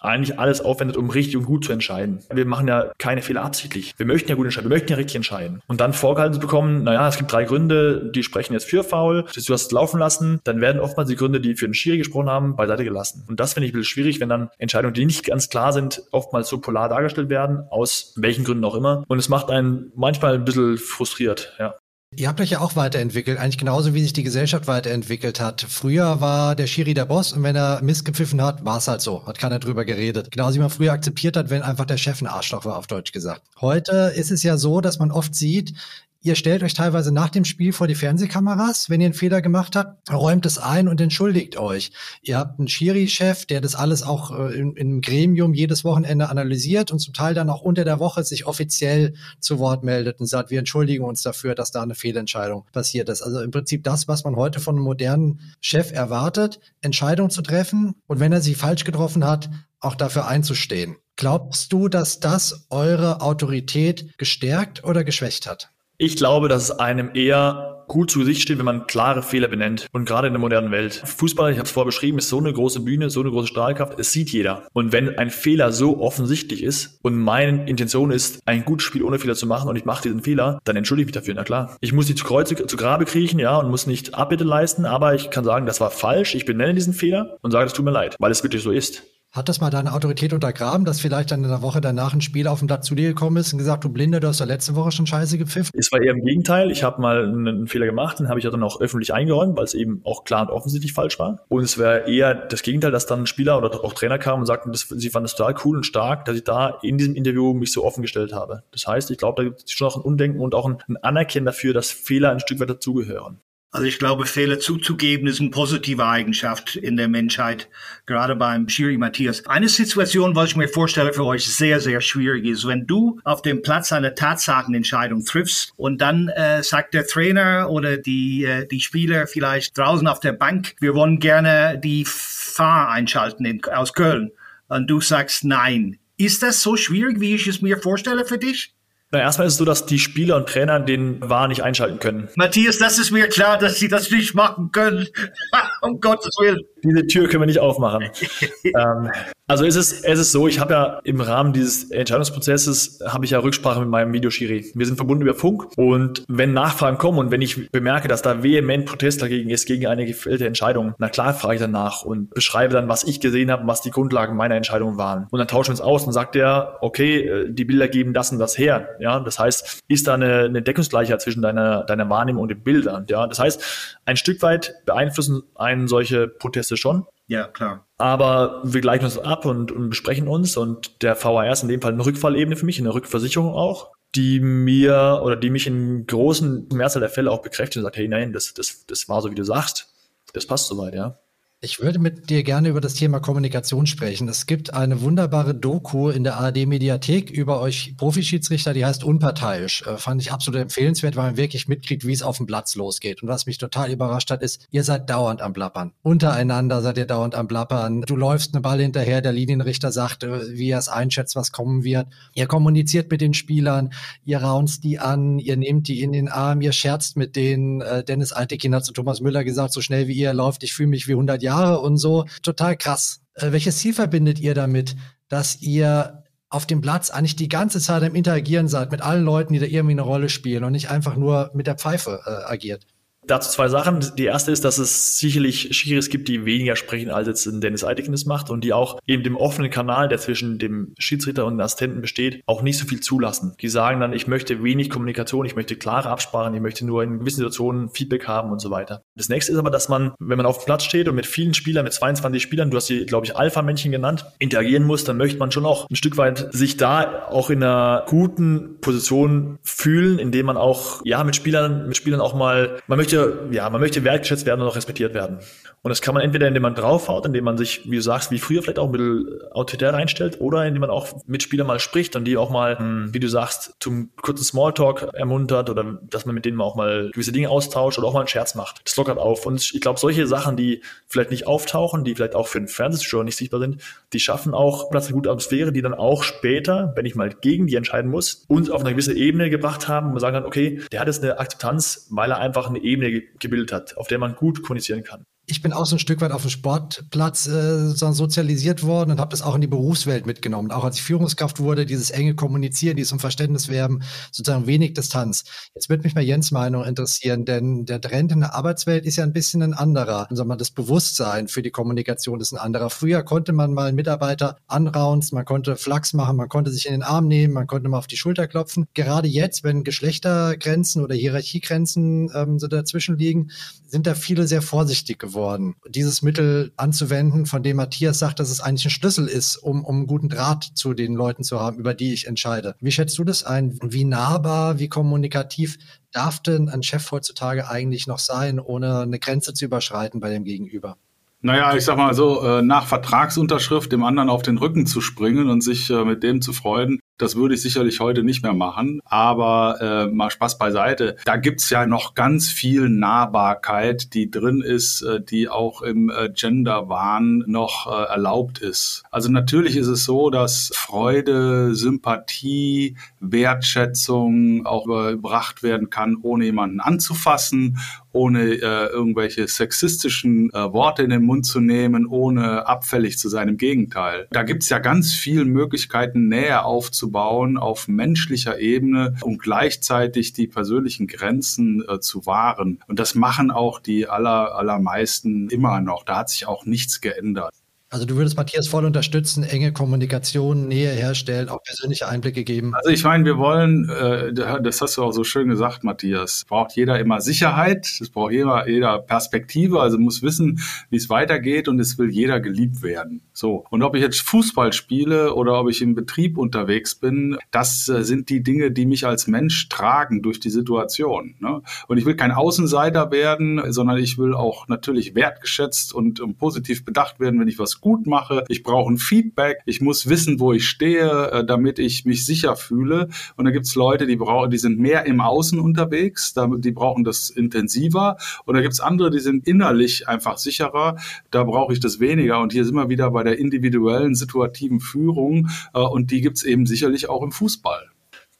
[0.00, 2.20] eigentlich alles aufwendet, um richtig und gut zu entscheiden.
[2.32, 3.94] Wir machen ja keine Fehler absichtlich.
[3.98, 5.60] Wir möchten ja gut entscheiden, wir möchten ja richtig entscheiden.
[5.66, 9.24] Und dann vorgehalten zu bekommen, naja, es gibt drei Gründe, die sprechen jetzt für faul,
[9.24, 12.30] du hast es laufen lassen, dann werden oftmals die Gründe, die für den Schiri gesprochen
[12.30, 13.24] haben, beiseite gelassen.
[13.28, 16.02] Und das finde ich ein bisschen schwierig, wenn dann Entscheidungen, die nicht ganz klar sind,
[16.10, 19.04] oftmals so polar dargestellt werden, aus welchen Gründen auch immer.
[19.08, 21.74] Und es macht einen manchmal ein bisschen frustriert, ja.
[22.16, 25.60] Ihr habt euch ja auch weiterentwickelt, eigentlich genauso wie sich die Gesellschaft weiterentwickelt hat.
[25.60, 29.00] Früher war der Schiri der Boss und wenn er Mist gepfiffen hat, war es halt
[29.00, 30.32] so, hat keiner drüber geredet.
[30.32, 33.12] Genauso wie man früher akzeptiert hat, wenn einfach der Chef ein Arschloch war, auf Deutsch
[33.12, 33.42] gesagt.
[33.60, 35.72] Heute ist es ja so, dass man oft sieht,
[36.22, 39.74] Ihr stellt euch teilweise nach dem Spiel vor die Fernsehkameras, wenn ihr einen Fehler gemacht
[39.74, 41.92] habt, räumt es ein und entschuldigt euch.
[42.20, 46.92] Ihr habt einen Schiri-Chef, der das alles auch äh, in, im Gremium jedes Wochenende analysiert
[46.92, 50.50] und zum Teil dann auch unter der Woche sich offiziell zu Wort meldet und sagt,
[50.50, 53.22] wir entschuldigen uns dafür, dass da eine Fehlentscheidung passiert ist.
[53.22, 57.94] Also im Prinzip das, was man heute von einem modernen Chef erwartet, Entscheidungen zu treffen
[58.06, 60.96] und wenn er sie falsch getroffen hat, auch dafür einzustehen.
[61.16, 65.70] Glaubst du, dass das eure Autorität gestärkt oder geschwächt hat?
[66.02, 69.86] Ich glaube, dass es einem eher gut zu Gesicht steht, wenn man klare Fehler benennt.
[69.92, 71.02] Und gerade in der modernen Welt.
[71.04, 74.00] Fußball, ich habe es vorher beschrieben, ist so eine große Bühne, so eine große Strahlkraft.
[74.00, 74.66] Es sieht jeder.
[74.72, 79.18] Und wenn ein Fehler so offensichtlich ist und meine Intention ist, ein gutes Spiel ohne
[79.18, 81.34] Fehler zu machen und ich mache diesen Fehler, dann entschuldige ich mich dafür.
[81.34, 81.76] Na klar.
[81.82, 85.14] Ich muss nicht zu Kreuze, zu Grabe kriechen, ja, und muss nicht Abbitte leisten, aber
[85.14, 86.34] ich kann sagen, das war falsch.
[86.34, 89.02] Ich benenne diesen Fehler und sage, es tut mir leid, weil es wirklich so ist.
[89.32, 92.48] Hat das mal deine Autorität untergraben, dass vielleicht dann in der Woche danach ein Spiel
[92.48, 94.74] auf dem Blatt zu dir gekommen ist und gesagt, du Blinde, du hast ja letzte
[94.74, 95.70] Woche schon scheiße gepfiffen?
[95.78, 96.72] Es war eher im Gegenteil.
[96.72, 99.62] Ich habe mal einen Fehler gemacht, den habe ich ja dann auch öffentlich eingeräumt, weil
[99.62, 101.44] es eben auch klar und offensichtlich falsch war.
[101.46, 104.46] Und es wäre eher das Gegenteil, dass dann ein Spieler oder auch Trainer kamen und
[104.46, 107.54] sagten, das, sie fanden es total cool und stark, dass ich da in diesem Interview
[107.54, 108.64] mich so offen gestellt habe.
[108.72, 110.96] Das heißt, ich glaube, da gibt es schon auch ein Undenken und auch ein, ein
[110.96, 113.38] Anerkennen dafür, dass Fehler ein Stück weit dazugehören.
[113.72, 117.68] Also ich glaube, Fehler zuzugeben ist eine positive Eigenschaft in der Menschheit,
[118.04, 119.46] gerade beim Schiri Matthias.
[119.46, 123.42] Eine Situation, was ich mir vorstelle für euch sehr, sehr schwierig ist, wenn du auf
[123.42, 128.80] dem Platz eine Tatsachenentscheidung triffst und dann äh, sagt der Trainer oder die, äh, die
[128.80, 134.32] Spieler vielleicht draußen auf der Bank, wir wollen gerne die Fahr einschalten in, aus Köln
[134.66, 135.96] und du sagst nein.
[136.16, 138.74] Ist das so schwierig, wie ich es mir vorstelle für dich?
[139.12, 142.28] Na, erstmal ist es so, dass die Spieler und Trainer den War nicht einschalten können.
[142.36, 145.08] Matthias, das ist mir klar, dass sie das nicht machen können.
[145.82, 146.60] um Gottes Willen.
[146.82, 148.10] Diese Tür können wir nicht aufmachen.
[148.64, 149.10] ähm,
[149.50, 153.32] also es ist, es ist so, ich habe ja im Rahmen dieses Entscheidungsprozesses, habe ich
[153.32, 154.70] ja Rücksprache mit meinem Videoschiri.
[154.76, 158.44] Wir sind verbunden über Funk und wenn Nachfragen kommen und wenn ich bemerke, dass da
[158.44, 162.30] vehement Protest dagegen ist, gegen eine gefällte Entscheidung, na klar frage ich dann nach und
[162.30, 165.26] beschreibe dann, was ich gesehen habe, was die Grundlagen meiner Entscheidung waren.
[165.32, 168.30] Und dann tauschen wir uns aus und sagt der, okay, äh, die Bilder geben das
[168.30, 168.90] und das her.
[169.00, 173.04] Ja, das heißt, ist da eine, eine Deckungsgleichheit zwischen deiner, deiner Wahrnehmung und den Bildern.
[173.08, 177.06] Ja, das heißt, ein Stück weit beeinflussen einen solche Proteste schon.
[177.26, 177.86] Ja, klar.
[177.96, 181.80] Aber wir gleichen uns ab und, und besprechen uns und der VAR ist in dem
[181.80, 186.68] Fall eine Rückfallebene für mich, eine Rückversicherung auch, die mir oder die mich in großen
[186.72, 189.36] Mehrzahl der Fälle auch bekräftigt und sagt, hey, nein, das, das, das war so, wie
[189.36, 189.92] du sagst.
[190.32, 191.18] Das passt soweit, ja.
[191.62, 194.26] Ich würde mit dir gerne über das Thema Kommunikation sprechen.
[194.28, 199.82] Es gibt eine wunderbare Doku in der ARD-Mediathek über euch Profischiedsrichter, die heißt Unparteiisch.
[199.82, 203.22] Äh, fand ich absolut empfehlenswert, weil man wirklich mitkriegt, wie es auf dem Platz losgeht.
[203.22, 205.92] Und was mich total überrascht hat, ist, ihr seid dauernd am Blappern.
[206.00, 208.00] Untereinander seid ihr dauernd am Blappern.
[208.06, 211.84] Du läufst eine Ball hinterher, der Linienrichter sagt, äh, wie er es einschätzt, was kommen
[211.84, 212.06] wird.
[212.32, 213.92] Ihr kommuniziert mit den Spielern,
[214.24, 217.82] ihr raunst die an, ihr nehmt die in den Arm, ihr scherzt mit denen.
[217.82, 220.88] Äh, Dennis Altekin hat zu Thomas Müller gesagt, so schnell wie ihr läuft, ich fühle
[220.88, 222.26] mich wie 100 Jahre Jahre und so.
[222.42, 223.20] Total krass.
[223.34, 224.96] Äh, welches Ziel verbindet ihr damit,
[225.28, 229.52] dass ihr auf dem Platz eigentlich die ganze Zeit im Interagieren seid mit allen Leuten,
[229.52, 232.86] die da irgendwie eine Rolle spielen und nicht einfach nur mit der Pfeife äh, agiert?
[233.26, 234.04] Dazu zwei Sachen.
[234.16, 237.84] Die erste ist, dass es sicherlich Schiris gibt, die weniger sprechen, als jetzt ein Dennis
[237.84, 241.54] Eitekin es macht und die auch eben dem offenen Kanal, der zwischen dem Schiedsrichter und
[241.54, 243.54] dem Assistenten besteht, auch nicht so viel zulassen.
[243.60, 247.20] Die sagen dann, ich möchte wenig Kommunikation, ich möchte klare Absprachen, ich möchte nur in
[247.20, 249.02] gewissen Situationen Feedback haben und so weiter.
[249.16, 251.54] Das nächste ist aber, dass man, wenn man auf dem Platz steht und mit vielen
[251.54, 255.38] Spielern, mit 22 Spielern, du hast sie, glaube ich, Alpha-Männchen genannt, interagieren muss, dann möchte
[255.38, 260.46] man schon auch ein Stück weit sich da auch in einer guten Position fühlen, indem
[260.46, 264.04] man auch, ja, mit Spielern, mit Spielern auch mal, man möchte möchte, ja, man möchte
[264.04, 265.38] wertgeschätzt werden und auch respektiert werden.
[265.82, 268.38] Und das kann man entweder, indem man draufhaut, indem man sich, wie du sagst, wie
[268.38, 272.16] früher vielleicht auch ein bisschen autoritär reinstellt, oder indem man auch mit Spielern mal spricht
[272.16, 276.34] und die auch mal, hm, wie du sagst, zum kurzen Smalltalk ermuntert oder dass man
[276.34, 278.82] mit denen auch mal gewisse Dinge austauscht oder auch mal einen Scherz macht.
[278.84, 279.46] Das lockert auf.
[279.46, 283.24] Und ich glaube, solche Sachen, die vielleicht nicht auftauchen, die vielleicht auch für den Fernsehzuschauer
[283.24, 283.80] nicht sichtbar sind,
[284.12, 287.66] die schaffen auch Platz eine gute Atmosphäre, die dann auch später, wenn ich mal gegen
[287.66, 291.00] die entscheiden muss, uns auf eine gewisse Ebene gebracht haben und sagen kann, okay, der
[291.00, 292.99] hat jetzt eine Akzeptanz, weil er einfach eine Ebene
[293.38, 296.32] gebildet hat, auf der man gut kommunizieren kann ich bin auch so ein Stück weit
[296.32, 300.70] auf dem Sportplatz äh, sozialisiert worden und habe das auch in die Berufswelt mitgenommen.
[300.70, 305.44] Auch als ich Führungskraft wurde, dieses enge Kommunizieren, dieses um Verständnis werben, sozusagen wenig Distanz.
[305.74, 309.24] Jetzt würde mich mal Jens Meinung interessieren, denn der Trend in der Arbeitswelt ist ja
[309.24, 310.28] ein bisschen ein anderer.
[310.30, 312.90] Sagen wir, das Bewusstsein für die Kommunikation ist ein anderer.
[312.90, 316.92] Früher konnte man mal einen Mitarbeiter anraunzen, man konnte Flachs machen, man konnte sich in
[316.92, 318.86] den Arm nehmen, man konnte mal auf die Schulter klopfen.
[318.94, 323.50] Gerade jetzt, wenn Geschlechtergrenzen oder Hierarchiegrenzen ähm, so dazwischen liegen,
[323.86, 328.50] sind da viele sehr vorsichtig geworden geworden, dieses Mittel anzuwenden, von dem Matthias sagt, dass
[328.50, 331.78] es eigentlich ein Schlüssel ist, um, um einen guten Draht zu den Leuten zu haben,
[331.78, 332.74] über die ich entscheide.
[332.80, 333.78] Wie schätzt du das ein?
[333.82, 335.78] Wie nahbar, wie kommunikativ
[336.12, 340.44] darf denn ein Chef heutzutage eigentlich noch sein, ohne eine Grenze zu überschreiten bei dem
[340.44, 340.96] Gegenüber?
[341.42, 345.48] Naja, ich sag mal so, äh, nach Vertragsunterschrift dem anderen auf den Rücken zu springen
[345.48, 349.00] und sich äh, mit dem zu freuen, das würde ich sicherlich heute nicht mehr machen.
[349.04, 351.16] Aber äh, mal Spaß beiseite.
[351.24, 356.30] Da gibt's ja noch ganz viel Nahbarkeit, die drin ist, äh, die auch im äh,
[356.30, 359.02] Gender-Wahn noch äh, erlaubt ist.
[359.10, 366.80] Also natürlich ist es so, dass Freude, Sympathie, Wertschätzung auch überbracht werden kann, ohne jemanden
[366.80, 367.78] anzufassen,
[368.12, 373.48] ohne äh, irgendwelche sexistischen äh, Worte in den Mund zu nehmen, ohne abfällig zu sein.
[373.48, 374.26] Im Gegenteil.
[374.30, 380.46] Da gibt's ja ganz viele Möglichkeiten, Nähe aufzubauen aufzubauen auf menschlicher Ebene und gleichzeitig die
[380.46, 382.80] persönlichen Grenzen äh, zu wahren.
[382.86, 386.04] Und das machen auch die aller, allermeisten immer noch.
[386.04, 387.52] Da hat sich auch nichts geändert.
[387.92, 392.72] Also du würdest Matthias voll unterstützen, enge Kommunikation, Nähe herstellen, auch persönliche Einblicke geben.
[392.72, 396.76] Also ich meine, wir wollen, äh, das hast du auch so schön gesagt, Matthias, braucht
[396.76, 401.80] jeder immer Sicherheit, es braucht jeder, jeder Perspektive, also muss wissen, wie es weitergeht und
[401.80, 403.22] es will jeder geliebt werden.
[403.32, 403.64] So.
[403.70, 408.04] Und ob ich jetzt Fußball spiele oder ob ich im Betrieb unterwegs bin, das äh,
[408.04, 411.34] sind die Dinge, die mich als Mensch tragen durch die Situation.
[411.40, 411.60] Ne?
[411.88, 416.84] Und ich will kein Außenseiter werden, sondern ich will auch natürlich wertgeschätzt und, und positiv
[416.84, 418.44] bedacht werden, wenn ich was gut mache.
[418.48, 419.58] Ich brauche ein Feedback.
[419.66, 423.08] Ich muss wissen, wo ich stehe, äh, damit ich mich sicher fühle.
[423.36, 427.04] Und da gibt es Leute, die brauchen, die sind mehr im Außen unterwegs, die brauchen
[427.04, 428.16] das intensiver.
[428.44, 430.96] Und da gibt es andere, die sind innerlich einfach sicherer.
[431.30, 432.40] Da brauche ich das weniger.
[432.40, 435.48] Und hier sind wir wieder bei der individuellen, situativen Führung.
[435.74, 437.89] Äh, und die gibt es eben sicherlich auch im Fußball.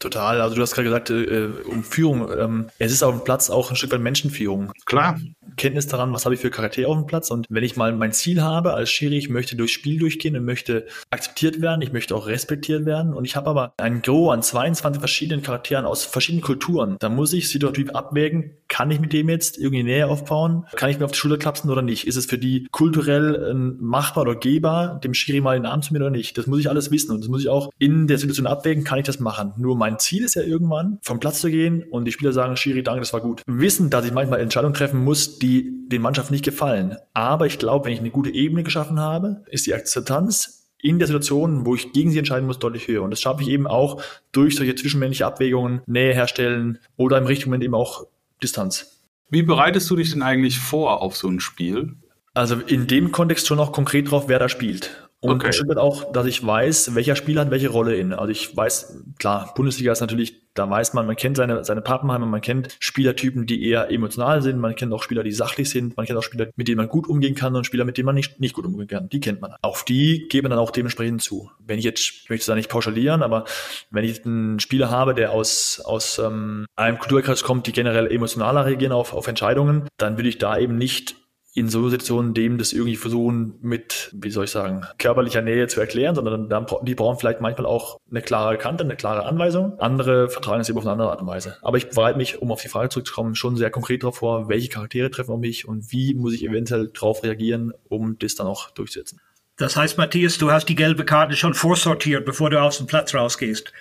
[0.01, 0.41] Total.
[0.41, 2.31] Also du hast gerade gesagt, äh, um Führung.
[2.37, 4.73] Ähm, es ist auf dem Platz auch ein Stück weit Menschenführung.
[4.87, 5.21] Klar.
[5.57, 7.31] Kenntnis daran, was habe ich für Charaktere auf dem Platz.
[7.31, 10.45] Und wenn ich mal mein Ziel habe als Schiri, ich möchte durchs Spiel durchgehen und
[10.47, 13.13] möchte akzeptiert werden, ich möchte auch respektiert werden.
[13.13, 16.97] Und ich habe aber ein Gros an 22 verschiedenen Charakteren aus verschiedenen Kulturen.
[16.99, 20.65] Da muss ich situativ abwägen, kann ich mit dem jetzt irgendwie Nähe aufbauen?
[20.77, 22.07] Kann ich mir auf die Schulter klapsen oder nicht?
[22.07, 25.83] Ist es für die kulturell äh, machbar oder gehbar, dem Schiri mal in den Arm
[25.83, 26.39] zu mir oder nicht?
[26.39, 28.99] Das muss ich alles wissen und das muss ich auch in der Situation abwägen, kann
[28.99, 29.53] ich das machen?
[29.57, 32.83] Nur mein Ziel ist ja irgendwann, vom Platz zu gehen und die Spieler sagen, Schiri,
[32.83, 33.43] danke, das war gut.
[33.47, 36.97] Wissen, dass ich manchmal Entscheidungen treffen muss, die die den Mannschaften nicht gefallen.
[37.15, 41.09] Aber ich glaube, wenn ich eine gute Ebene geschaffen habe, ist die Akzeptanz in der
[41.09, 43.03] Situation, wo ich gegen sie entscheiden muss, deutlich höher.
[43.03, 47.51] Und das schaffe ich eben auch durch solche zwischenmännliche Abwägungen, Nähe herstellen oder im richtigen
[47.51, 48.07] Moment eben auch
[48.43, 49.03] Distanz.
[49.29, 51.97] Wie bereitest du dich denn eigentlich vor auf so ein Spiel?
[52.33, 55.10] Also in dem Kontext schon auch konkret drauf, wer da spielt.
[55.23, 55.49] Und okay.
[55.49, 58.15] bestimmt auch, dass ich weiß, welcher Spieler hat welche Rolle in.
[58.15, 62.25] Also ich weiß, klar, Bundesliga ist natürlich, da weiß man, man kennt seine, seine Pappenheimer,
[62.25, 66.07] man kennt Spielertypen, die eher emotional sind, man kennt auch Spieler, die sachlich sind, man
[66.07, 68.41] kennt auch Spieler, mit denen man gut umgehen kann und Spieler, mit denen man nicht,
[68.41, 69.11] nicht gut umgehen kann.
[69.11, 69.55] Die kennt man.
[69.61, 71.51] Auf die geben dann auch dementsprechend zu.
[71.59, 73.45] Wenn ich jetzt, ich möchte es da nicht pauschalieren, aber
[73.91, 78.65] wenn ich einen Spieler habe, der aus, aus ähm, einem Kulturkreis kommt, die generell emotionaler
[78.65, 81.20] reagieren auf, auf Entscheidungen, dann würde ich da eben nicht
[81.53, 85.81] in so Situationen dem das irgendwie versuchen mit, wie soll ich sagen, körperlicher Nähe zu
[85.81, 89.79] erklären, sondern dann, die brauchen vielleicht manchmal auch eine klare Kante, eine klare Anweisung.
[89.81, 91.57] Andere vertragen es eben auf eine andere Art und Weise.
[91.63, 94.69] Aber ich bereite mich, um auf die Frage zurückzukommen, schon sehr konkret darauf vor, welche
[94.69, 98.71] Charaktere treffen auf mich und wie muss ich eventuell darauf reagieren, um das dann auch
[98.71, 99.21] durchzusetzen.
[99.57, 103.15] Das heißt, Matthias, du hast die gelbe Karte schon vorsortiert, bevor du aus dem Platz
[103.15, 103.73] rausgehst.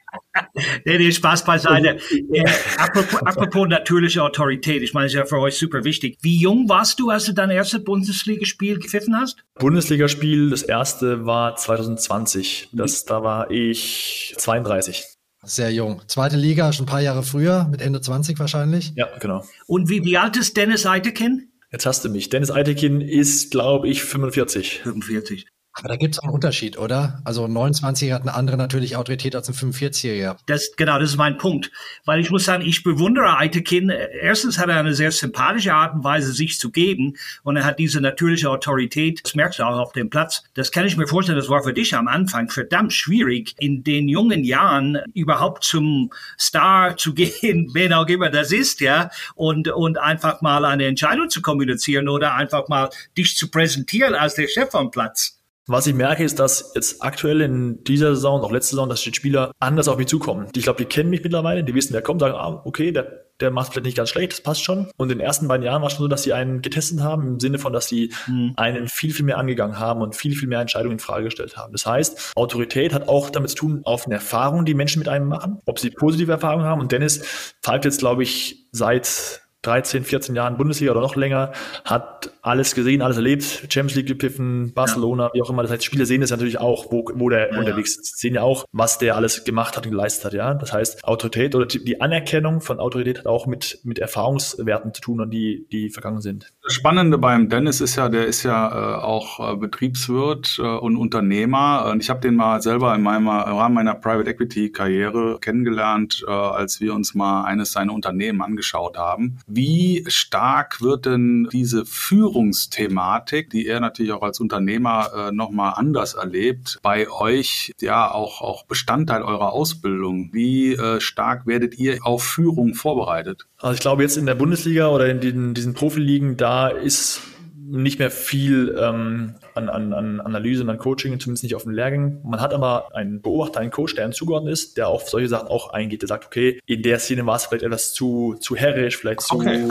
[0.84, 1.98] nee, nee, Spaß beiseite.
[2.32, 2.44] Äh,
[2.78, 6.18] apropos, apropos natürliche Autorität, ich meine, das ist ja für euch super wichtig.
[6.22, 9.44] Wie jung warst du, als du dein erstes Bundesligaspiel gepfiffen hast?
[9.58, 12.70] Bundesligaspiel, das erste war 2020.
[12.72, 15.04] Das, da war ich 32.
[15.42, 16.02] Sehr jung.
[16.06, 18.92] Zweite Liga, schon ein paar Jahre früher, mit Ende 20 wahrscheinlich.
[18.94, 19.44] Ja, genau.
[19.66, 21.50] Und wie, wie alt ist Dennis Eitekin?
[21.72, 22.28] Jetzt hast du mich.
[22.28, 24.80] Dennis Eitekin ist, glaube ich, 45.
[24.82, 25.46] 45.
[25.72, 27.20] Aber da gibt es auch einen Unterschied, oder?
[27.24, 30.36] Also ein 29er hat eine andere natürlich Autorität als ein 45er.
[30.46, 31.70] Das, genau, das ist mein Punkt.
[32.04, 33.88] Weil ich muss sagen, ich bewundere Eitekin.
[33.88, 37.16] Erstens hat er eine sehr sympathische Art und Weise, sich zu geben.
[37.44, 39.20] Und er hat diese natürliche Autorität.
[39.22, 40.42] Das merkst du auch auf dem Platz.
[40.54, 44.08] Das kann ich mir vorstellen, das war für dich am Anfang verdammt schwierig, in den
[44.08, 49.10] jungen Jahren überhaupt zum Star zu gehen, wen auch immer das ist, ja.
[49.36, 54.34] Und, und einfach mal eine Entscheidung zu kommunizieren oder einfach mal dich zu präsentieren als
[54.34, 55.39] der Chef am Platz.
[55.72, 59.14] Was ich merke, ist, dass jetzt aktuell in dieser Saison, auch letzte Saison, dass die
[59.14, 60.48] Spieler anders auf mich zukommen.
[60.56, 63.52] Ich glaube, die kennen mich mittlerweile, die wissen, wer kommt, sagen, ah, okay, der, der
[63.52, 64.88] macht vielleicht nicht ganz schlecht, das passt schon.
[64.96, 67.34] Und in den ersten beiden Jahren war es schon so, dass sie einen getestet haben,
[67.34, 68.54] im Sinne von, dass sie mhm.
[68.56, 71.70] einen viel, viel mehr angegangen haben und viel, viel mehr Entscheidungen in Frage gestellt haben.
[71.70, 75.28] Das heißt, Autorität hat auch damit zu tun, auf eine Erfahrung, die Menschen mit einem
[75.28, 76.80] machen, ob sie positive Erfahrungen haben.
[76.80, 81.52] Und Dennis pfeift jetzt, glaube ich, seit 13, 14 Jahren Bundesliga oder noch länger,
[81.84, 85.30] hat alles gesehen, alles erlebt, Champions League gepiffen, Barcelona, ja.
[85.34, 85.62] wie auch immer.
[85.62, 88.18] Das heißt, Spieler sehen das natürlich auch, wo, wo der ja, unterwegs ist.
[88.18, 90.54] Sie sehen ja auch, was der alles gemacht hat und geleistet hat, ja.
[90.54, 95.20] Das heißt, Autorität oder die Anerkennung von Autorität hat auch mit, mit Erfahrungswerten zu tun
[95.20, 96.52] und die, die vergangen sind.
[96.62, 100.96] Das Spannende beim Dennis ist ja, der ist ja äh, auch äh, Betriebswirt äh, und
[100.96, 101.90] Unternehmer.
[101.90, 106.30] Und ich habe den mal selber in meinem Rahmen meiner Private Equity Karriere kennengelernt, äh,
[106.30, 113.50] als wir uns mal eines seiner Unternehmen angeschaut haben wie stark wird denn diese Führungsthematik,
[113.50, 118.64] die er natürlich auch als Unternehmer äh, nochmal anders erlebt, bei euch ja auch, auch
[118.64, 120.30] Bestandteil eurer Ausbildung?
[120.32, 123.46] Wie äh, stark werdet ihr auf Führung vorbereitet?
[123.58, 127.20] Also ich glaube jetzt in der Bundesliga oder in den, diesen Profiligen, da ist
[127.70, 131.72] nicht mehr viel ähm, an, an, an Analyse und an Coaching, zumindest nicht auf den
[131.72, 132.20] Lehrgängen.
[132.24, 135.48] Man hat aber einen Beobachter, einen Coach, der einem zugeordnet ist, der auf solche Sachen
[135.48, 136.02] auch eingeht.
[136.02, 139.36] Der sagt, okay, in der Szene war es vielleicht etwas zu, zu herrisch, vielleicht zu,
[139.36, 139.64] okay.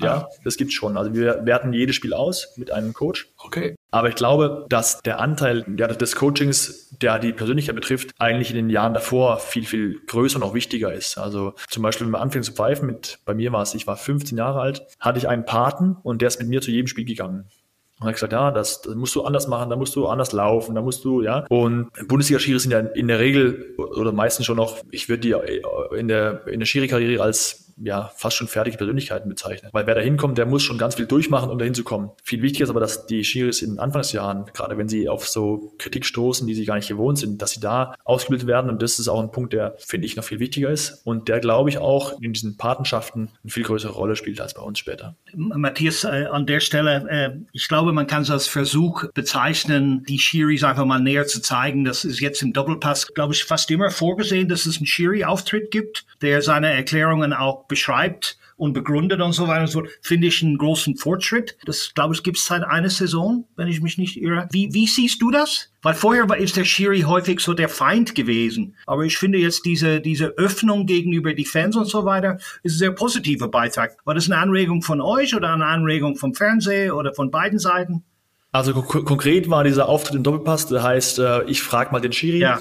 [0.00, 0.96] ja, das gibt's schon.
[0.96, 3.28] Also wir werten jedes Spiel aus mit einem Coach.
[3.38, 3.75] Okay.
[3.90, 8.56] Aber ich glaube, dass der Anteil ja, des Coachings, der die Persönlichkeit betrifft, eigentlich in
[8.56, 11.18] den Jahren davor viel, viel größer und auch wichtiger ist.
[11.18, 13.96] Also zum Beispiel, wenn man anfängt zu pfeifen, mit, bei mir war es, ich war
[13.96, 17.04] 15 Jahre alt, hatte ich einen Paten und der ist mit mir zu jedem Spiel
[17.04, 17.46] gegangen.
[17.98, 20.32] Und er hat gesagt, ja, das, das musst du anders machen, da musst du anders
[20.32, 21.46] laufen, da musst du, ja.
[21.48, 25.34] Und Bundesliga-Schiri sind ja in der Regel oder meistens schon noch, ich würde die
[25.96, 29.72] in der, in der Schiri-Karriere als ja, fast schon fertige Persönlichkeiten bezeichnet.
[29.72, 32.10] Weil wer da hinkommt, der muss schon ganz viel durchmachen, um da hinzukommen.
[32.22, 36.06] Viel wichtiger ist aber, dass die Schiris in Anfangsjahren, gerade wenn sie auf so Kritik
[36.06, 38.70] stoßen, die sie gar nicht gewohnt sind, dass sie da ausgebildet werden.
[38.70, 41.02] Und das ist auch ein Punkt, der, finde ich, noch viel wichtiger ist.
[41.04, 44.62] Und der, glaube ich, auch in diesen Patenschaften eine viel größere Rolle spielt als bei
[44.62, 45.16] uns später.
[45.34, 50.18] Matthias, äh, an der Stelle, äh, ich glaube, man kann es als Versuch bezeichnen, die
[50.18, 51.84] Schiris einfach mal näher zu zeigen.
[51.84, 56.06] Das ist jetzt im Doppelpass, glaube ich, fast immer vorgesehen, dass es einen Schiri-Auftritt gibt,
[56.22, 60.42] der seine Erklärungen auch beschreibt und begründet und so weiter und so fort, finde ich
[60.42, 61.56] einen großen Fortschritt.
[61.64, 64.48] Das, glaube ich, gibt es seit einer Saison, wenn ich mich nicht irre.
[64.50, 65.70] Wie, wie siehst du das?
[65.82, 68.74] Weil vorher war, ist der Schiri häufig so der Feind gewesen.
[68.86, 72.78] Aber ich finde jetzt diese, diese Öffnung gegenüber die Fans und so weiter ist ein
[72.78, 73.96] sehr positiver Beitrag.
[74.04, 78.04] War das eine Anregung von euch oder eine Anregung vom Fernsehen oder von beiden Seiten?
[78.52, 82.38] Also konkret war dieser Auftritt im Doppelpass, der heißt, äh, ich frage mal den Schiri.
[82.38, 82.58] Ja.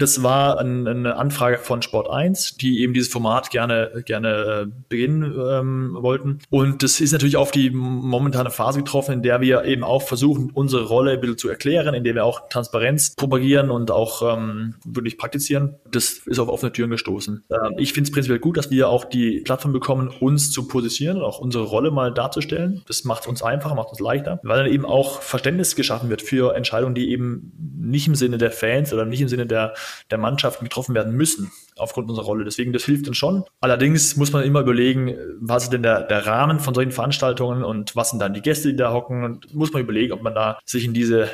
[0.00, 4.28] Das war ein, eine Anfrage von Sport 1, die eben dieses Format gerne, gerne
[4.66, 6.38] äh, beginnen ähm, wollten.
[6.48, 10.52] Und das ist natürlich auf die momentane Phase getroffen, in der wir eben auch versuchen,
[10.54, 14.76] unsere Rolle ein bisschen zu erklären, in der wir auch Transparenz propagieren und auch ähm,
[14.86, 15.76] wirklich praktizieren.
[15.90, 17.44] Das ist auf offene Türen gestoßen.
[17.50, 21.18] Ähm, ich finde es prinzipiell gut, dass wir auch die Plattform bekommen, uns zu positionieren
[21.18, 22.80] und auch unsere Rolle mal darzustellen.
[22.88, 26.54] Das macht uns einfacher, macht uns leichter, weil dann eben auch Verständnis geschaffen wird für
[26.54, 29.74] Entscheidungen, die eben nicht im Sinne der Fans oder nicht im Sinne der
[30.10, 32.44] der Mannschaften getroffen werden müssen aufgrund unserer Rolle.
[32.44, 33.44] Deswegen, das hilft uns schon.
[33.60, 37.96] Allerdings muss man immer überlegen, was ist denn der, der Rahmen von solchen Veranstaltungen und
[37.96, 40.58] was sind dann die Gäste, die da hocken und muss man überlegen, ob man da
[40.64, 41.28] sich in diese,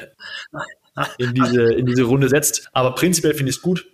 [1.19, 2.69] in diese, in diese Runde setzt.
[2.73, 3.87] Aber prinzipiell finde ich es gut,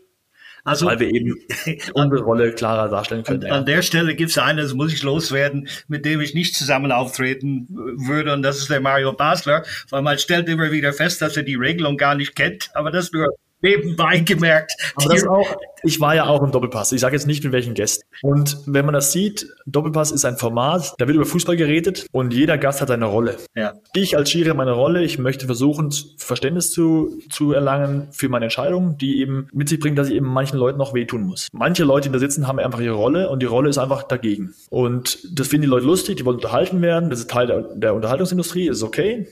[0.64, 1.34] also, weil wir eben
[1.94, 3.42] unsere Rolle klarer darstellen können.
[3.42, 3.54] An, ja.
[3.56, 6.92] an der Stelle gibt es einen, das muss ich loswerden, mit dem ich nicht zusammen
[6.92, 11.36] auftreten würde, und das ist der Mario Basler, weil man stellt immer wieder fest, dass
[11.36, 13.28] er die Regelung gar nicht kennt, aber das nur
[13.62, 14.72] nebenbei gemerkt.
[14.96, 16.92] Aber das auch, ich war ja auch im Doppelpass.
[16.92, 18.04] Ich sage jetzt nicht mit welchen Gästen.
[18.22, 22.32] Und wenn man das sieht, Doppelpass ist ein Format, da wird über Fußball geredet und
[22.32, 23.36] jeder Gast hat eine Rolle.
[23.54, 23.74] Ja.
[23.94, 25.02] Ich als Schiri meine Rolle.
[25.02, 29.98] Ich möchte versuchen, Verständnis zu, zu erlangen für meine Entscheidung, die eben mit sich bringt,
[29.98, 31.48] dass ich eben manchen Leuten noch wehtun muss.
[31.52, 34.54] Manche Leute, die da sitzen, haben einfach ihre Rolle und die Rolle ist einfach dagegen.
[34.70, 37.10] Und das finden die Leute lustig, die wollen unterhalten werden.
[37.10, 39.26] Das ist Teil der, der Unterhaltungsindustrie, ist okay.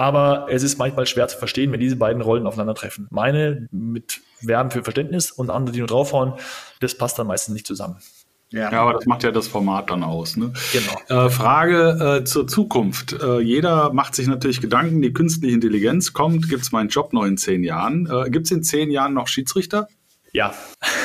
[0.00, 3.06] Aber es ist manchmal schwer zu verstehen, wenn diese beiden Rollen aufeinandertreffen.
[3.10, 6.32] Meine mit Werben für Verständnis und andere, die nur draufhauen,
[6.80, 7.98] das passt dann meistens nicht zusammen.
[8.50, 8.72] Ja.
[8.72, 10.38] ja, aber das macht ja das Format dann aus.
[10.38, 10.54] Ne?
[10.72, 11.26] Genau.
[11.26, 13.12] Äh, Frage äh, zur Zukunft.
[13.12, 17.26] Äh, jeder macht sich natürlich Gedanken, die künstliche Intelligenz kommt, gibt es meinen Job noch
[17.26, 18.08] in zehn Jahren?
[18.10, 19.86] Äh, gibt es in zehn Jahren noch Schiedsrichter?
[20.32, 20.54] Ja,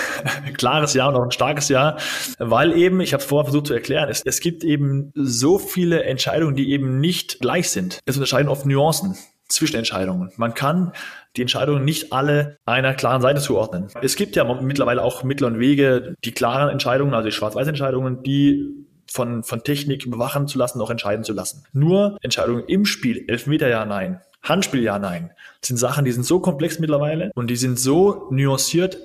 [0.57, 1.97] klares Ja und auch ein starkes Ja,
[2.37, 6.03] weil eben, ich habe es vorher versucht zu erklären, es, es gibt eben so viele
[6.03, 7.99] Entscheidungen, die eben nicht gleich sind.
[8.05, 10.31] Es unterscheiden oft Nuancen zwischen Entscheidungen.
[10.37, 10.91] Man kann
[11.35, 13.87] die Entscheidungen nicht alle einer klaren Seite zuordnen.
[14.01, 18.85] Es gibt ja mittlerweile auch Mittel und Wege, die klaren Entscheidungen, also die Schwarz-Weiß-Entscheidungen, die
[19.11, 21.63] von, von Technik überwachen zu lassen, auch entscheiden zu lassen.
[21.73, 26.23] Nur Entscheidungen im Spiel, Elfmeter ja, nein, Handspiel ja, nein, das sind Sachen, die sind
[26.23, 28.97] so komplex mittlerweile und die sind so nuanciert,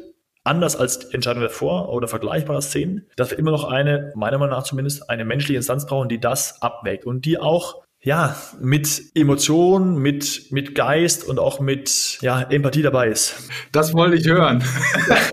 [0.44, 4.64] anders als Entscheidungen davor oder vergleichbare Szenen, dass wir immer noch eine, meiner Meinung nach
[4.64, 10.50] zumindest, eine menschliche Instanz brauchen, die das abwägt und die auch ja, mit Emotion, mit,
[10.50, 13.36] mit Geist und auch mit ja, Empathie dabei ist.
[13.72, 14.64] Das wollte ich hören.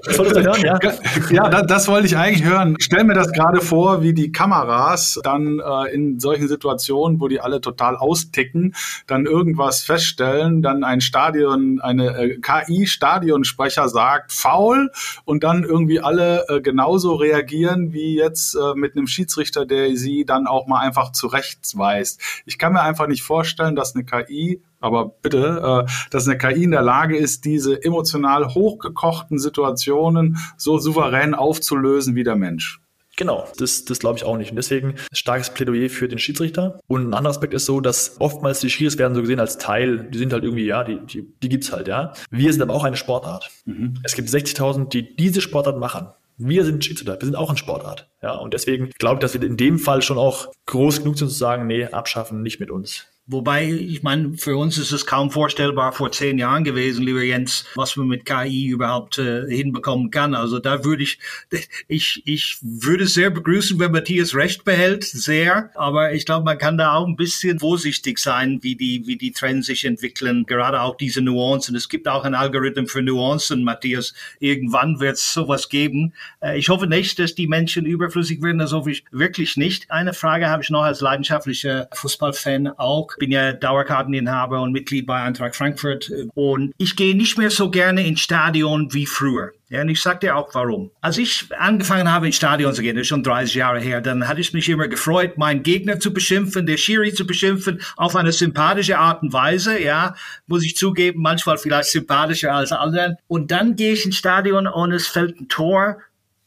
[0.03, 0.77] Das wolltest du hören, ja?
[1.31, 2.75] Ja, das, das, wollte ich eigentlich hören.
[2.79, 7.39] Stell mir das gerade vor, wie die Kameras dann äh, in solchen Situationen, wo die
[7.39, 8.75] alle total austicken,
[9.07, 14.91] dann irgendwas feststellen, dann ein Stadion, eine äh, KI-Stadionsprecher sagt faul
[15.23, 20.25] und dann irgendwie alle äh, genauso reagieren wie jetzt äh, mit einem Schiedsrichter, der sie
[20.25, 22.19] dann auch mal einfach zurechtweist.
[22.45, 26.39] Ich ich kann mir einfach nicht vorstellen, dass eine KI, aber bitte, äh, dass eine
[26.39, 32.81] KI in der Lage ist, diese emotional hochgekochten Situationen so souverän aufzulösen wie der Mensch.
[33.15, 34.49] Genau, das, das glaube ich auch nicht.
[34.49, 36.79] Und deswegen starkes Plädoyer für den Schiedsrichter.
[36.87, 40.09] Und ein anderer Aspekt ist so, dass oftmals die Schiris werden so gesehen als Teil,
[40.09, 42.13] die sind halt irgendwie, ja, die, die, die gibt's halt, ja.
[42.31, 43.51] Wir sind aber auch eine Sportart.
[43.65, 43.99] Mhm.
[44.01, 46.07] Es gibt 60.000, die diese Sportart machen.
[46.37, 48.09] Wir sind Schiedsrichter, wir sind auch ein Sportart.
[48.21, 51.29] Ja, und deswegen glaube ich, dass wir in dem Fall schon auch groß genug sind
[51.29, 53.07] zu sagen, nee, abschaffen, nicht mit uns.
[53.29, 57.65] Wobei, ich meine, für uns ist es kaum vorstellbar vor zehn Jahren gewesen, lieber Jens,
[57.75, 60.33] was man mit KI überhaupt äh, hinbekommen kann.
[60.33, 61.19] Also da würde ich,
[61.89, 65.71] ich, ich würde sehr begrüßen, wenn Matthias recht behält, sehr.
[65.75, 69.33] Aber ich glaube, man kann da auch ein bisschen vorsichtig sein, wie die, wie die
[69.33, 70.45] Trends sich entwickeln.
[70.45, 71.75] Gerade auch diese Nuancen.
[71.75, 74.13] Es gibt auch einen Algorithmen für Nuancen, Matthias.
[74.39, 76.13] Irgendwann wird es sowas geben.
[76.39, 78.59] Äh, ich hoffe nicht, dass die Menschen überflüssig werden.
[78.59, 79.91] Das hoffe ich wirklich nicht.
[79.91, 85.21] Eine Frage habe ich noch als leidenschaftlicher Fußballfan auch bin ja Dauerkarteninhaber und Mitglied bei
[85.21, 86.11] Eintracht Frankfurt.
[86.33, 89.51] Und ich gehe nicht mehr so gerne ins Stadion wie früher.
[89.69, 90.91] Ja, und ich sag dir auch warum.
[91.01, 94.25] Als ich angefangen habe, ins Stadion zu gehen, das ist schon 30 Jahre her, dann
[94.25, 98.31] hatte ich mich immer gefreut, meinen Gegner zu beschimpfen, der Schiri zu beschimpfen, auf eine
[98.31, 100.15] sympathische Art und Weise, ja,
[100.47, 103.17] muss ich zugeben, manchmal vielleicht sympathischer als anderen.
[103.27, 105.97] Und dann gehe ich ins Stadion und es fällt ein Tor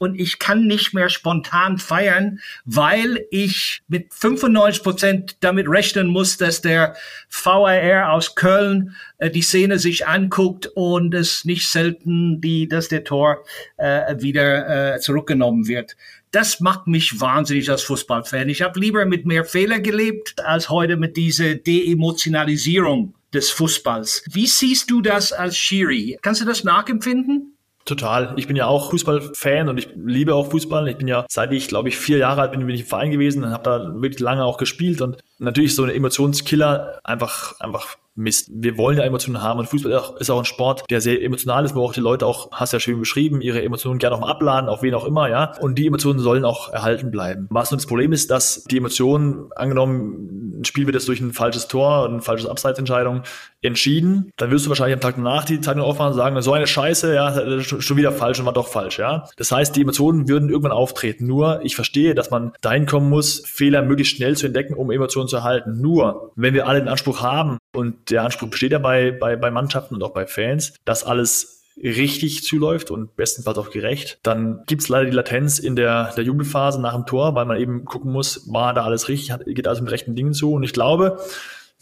[0.00, 6.38] und ich kann nicht mehr spontan feiern, weil ich mit 95 Prozent damit rechnen muss,
[6.38, 6.96] dass der
[7.28, 13.04] VAR aus Köln äh, die Szene sich anguckt und es nicht selten die, dass der
[13.04, 13.44] Tor
[13.76, 15.96] äh, wieder äh, zurückgenommen wird.
[16.30, 18.48] Das macht mich wahnsinnig als Fußballfan.
[18.48, 24.24] Ich habe lieber mit mehr Fehler gelebt als heute mit dieser Deemotionalisierung des Fußballs.
[24.30, 26.18] Wie siehst du das als Schiri?
[26.22, 27.54] Kannst du das nachempfinden?
[27.90, 28.34] Total.
[28.36, 30.86] Ich bin ja auch Fußballfan und ich liebe auch Fußball.
[30.86, 33.10] Ich bin ja, seit ich, glaube ich, vier Jahre alt bin, bin ich im Verein
[33.10, 37.96] gewesen und habe da wirklich lange auch gespielt und natürlich so eine Emotionskiller einfach, einfach
[38.14, 38.48] Mist.
[38.52, 41.74] Wir wollen ja Emotionen haben und Fußball ist auch ein Sport, der sehr emotional ist,
[41.74, 44.68] wo auch die Leute auch, hast ja schön beschrieben, ihre Emotionen gerne auch mal abladen,
[44.68, 45.52] auf wen auch immer, ja.
[45.60, 47.48] Und die Emotionen sollen auch erhalten bleiben.
[47.50, 51.32] Was nun das Problem ist, dass die Emotionen, angenommen, ein Spiel wird jetzt durch ein
[51.32, 53.22] falsches Tor eine falsche Abseitsentscheidung
[53.62, 56.66] entschieden, dann wirst du wahrscheinlich am Tag danach die Zeitung aufmachen und sagen, so eine
[56.66, 59.28] Scheiße, ja, schon wieder falsch und war doch falsch, ja.
[59.36, 61.26] Das heißt, die Emotionen würden irgendwann auftreten.
[61.26, 65.28] Nur, ich verstehe, dass man dahin kommen muss, Fehler möglichst schnell zu entdecken, um Emotionen
[65.28, 65.80] zu erhalten.
[65.80, 69.50] Nur, wenn wir alle den Anspruch haben, und der Anspruch besteht ja bei, bei, bei
[69.50, 74.82] Mannschaften und auch bei Fans, dass alles richtig zuläuft und bestenfalls auch gerecht, dann gibt
[74.82, 78.12] es leider die Latenz in der, der Jubelphase nach dem Tor, weil man eben gucken
[78.12, 80.52] muss, war da alles richtig, geht alles mit rechten Dingen zu.
[80.52, 81.18] Und ich glaube,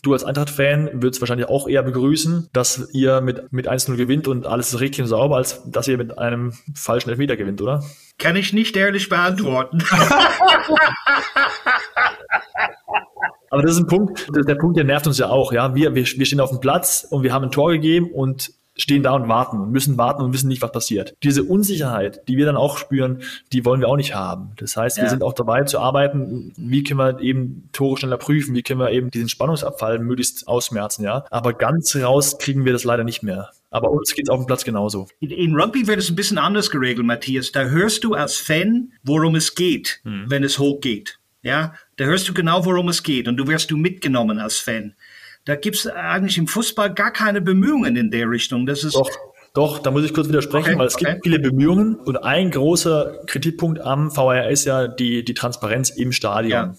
[0.03, 4.46] Du als Eintracht-Fan würdest wahrscheinlich auch eher begrüßen, dass ihr mit, mit 1-0 gewinnt und
[4.46, 7.82] alles ist richtig und sauber, als dass ihr mit einem falschen Elfmeter gewinnt, oder?
[8.16, 9.82] Kann ich nicht ehrlich beantworten.
[13.51, 15.53] Aber das ist ein Punkt, der Punkt, der nervt uns ja auch.
[15.53, 18.53] Ja, wir, wir, wir stehen auf dem Platz und wir haben ein Tor gegeben und
[18.79, 21.14] stehen da und warten und müssen warten und wissen nicht, was passiert.
[21.22, 23.22] Diese Unsicherheit, die wir dann auch spüren,
[23.53, 24.53] die wollen wir auch nicht haben.
[24.57, 25.05] Das heißt, ja.
[25.05, 28.81] wir sind auch dabei zu arbeiten, wie können wir eben Tore schneller prüfen, wie können
[28.81, 31.24] wir eben diesen Spannungsabfall möglichst ausmerzen, ja.
[31.31, 33.51] Aber ganz raus kriegen wir das leider nicht mehr.
[33.70, 35.09] Aber uns geht es auf dem Platz genauso.
[35.20, 37.53] In Rugby wird es ein bisschen anders geregelt, Matthias.
[37.53, 40.24] Da hörst du als Fan, worum es geht, hm.
[40.29, 41.18] wenn es hochgeht.
[41.43, 44.95] Ja, da hörst du genau, worum es geht und du wirst du mitgenommen als Fan.
[45.49, 48.66] Da gibt es eigentlich im Fußball gar keine Bemühungen in der Richtung.
[48.66, 49.09] Das ist Doch.
[49.55, 51.12] Doch, da muss ich kurz widersprechen, okay, weil es okay.
[51.12, 56.12] gibt viele Bemühungen und ein großer Kritikpunkt am VAR ist ja die, die Transparenz im
[56.12, 56.51] Stadion.
[56.51, 56.74] Ja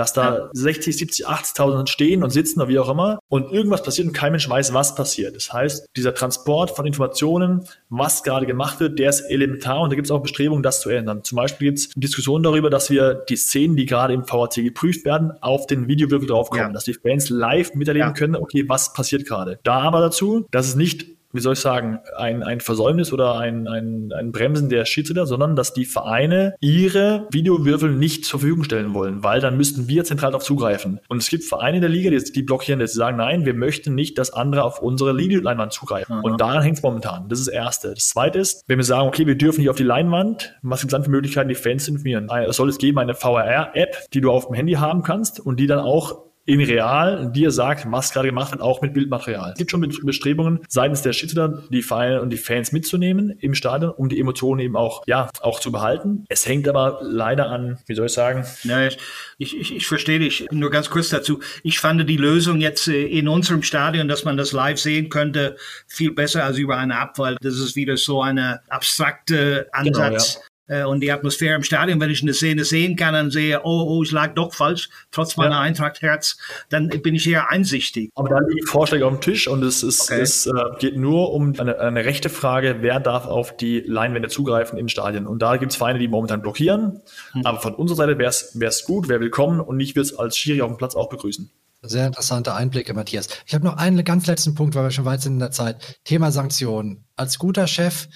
[0.00, 0.50] dass da ja.
[0.54, 4.32] 60, 70, 80.000 stehen und sitzen oder wie auch immer und irgendwas passiert und kein
[4.32, 5.36] Mensch weiß, was passiert.
[5.36, 9.96] Das heißt, dieser Transport von Informationen, was gerade gemacht wird, der ist elementar und da
[9.96, 11.22] gibt es auch Bestrebungen, das zu ändern.
[11.22, 15.04] Zum Beispiel gibt es Diskussionen darüber, dass wir die Szenen, die gerade im VAC geprüft
[15.04, 16.72] werden, auf den Videowürfel draufkommen, ja.
[16.72, 18.14] dass die Fans live miterleben ja.
[18.14, 19.58] können, okay, was passiert gerade.
[19.64, 23.68] Da aber dazu, dass es nicht wie soll ich sagen, ein, ein Versäumnis oder ein,
[23.68, 28.94] ein, ein Bremsen der Schiedsrichter, sondern dass die Vereine ihre Videowürfel nicht zur Verfügung stellen
[28.94, 31.00] wollen, weil dann müssten wir zentral darauf zugreifen.
[31.08, 33.94] Und es gibt Vereine in der Liga, die, die blockieren, die sagen, nein, wir möchten
[33.94, 36.18] nicht, dass andere auf unsere Videoleinwand zugreifen.
[36.18, 36.24] Mhm.
[36.24, 37.28] Und daran hängt es momentan.
[37.28, 37.94] Das ist das Erste.
[37.94, 40.92] Das Zweite ist, wenn wir sagen, okay, wir dürfen nicht auf die Leinwand, was gibt
[40.92, 42.28] es dann für Möglichkeiten, die Fans zu informieren?
[42.48, 45.66] Es soll es geben eine VRR-App, die du auf dem Handy haben kannst und die
[45.66, 49.52] dann auch in real dir sagt, was gerade gemacht wird, auch mit Bildmaterial.
[49.52, 53.92] Es gibt schon Bestrebungen seitens der Schiedsrichter, die Vereine und die Fans mitzunehmen im Stadion,
[53.92, 56.24] um die Emotionen eben auch, ja, auch zu behalten.
[56.28, 58.44] Es hängt aber leider an, wie soll ich sagen?
[58.64, 58.98] Ja, ich,
[59.38, 60.48] ich, ich verstehe dich.
[60.50, 61.38] Nur ganz kurz dazu.
[61.62, 65.56] Ich fand die Lösung jetzt äh, in unserem Stadion, dass man das live sehen könnte,
[65.86, 70.34] viel besser als über eine App, weil das ist wieder so eine abstrakte Ansatz.
[70.34, 73.30] Genau, ja äh, und die Atmosphäre im Stadion, wenn ich eine Szene sehen kann und
[73.30, 75.60] sehe, oh, oh, ich lag doch falsch, trotz meiner ja.
[75.60, 78.10] Eintracht-Herz, dann bin ich eher einsichtig.
[78.14, 80.20] Aber da liegen Vorschläge auf dem Tisch und es, ist, okay.
[80.20, 84.78] es äh, geht nur um eine, eine rechte Frage, wer darf auf die Leinwände zugreifen
[84.78, 85.26] in Stadien.
[85.26, 87.02] Und da gibt es Vereine, die momentan blockieren.
[87.32, 87.44] Hm.
[87.44, 90.62] Aber von unserer Seite wäre es gut, wäre willkommen und ich würde es als Schiri
[90.62, 91.50] auf dem Platz auch begrüßen.
[91.82, 93.28] Sehr interessante Einblicke, Matthias.
[93.46, 95.98] Ich habe noch einen ganz letzten Punkt, weil wir schon weit sind in der Zeit.
[96.04, 97.06] Thema Sanktionen.
[97.16, 98.06] Als guter Chef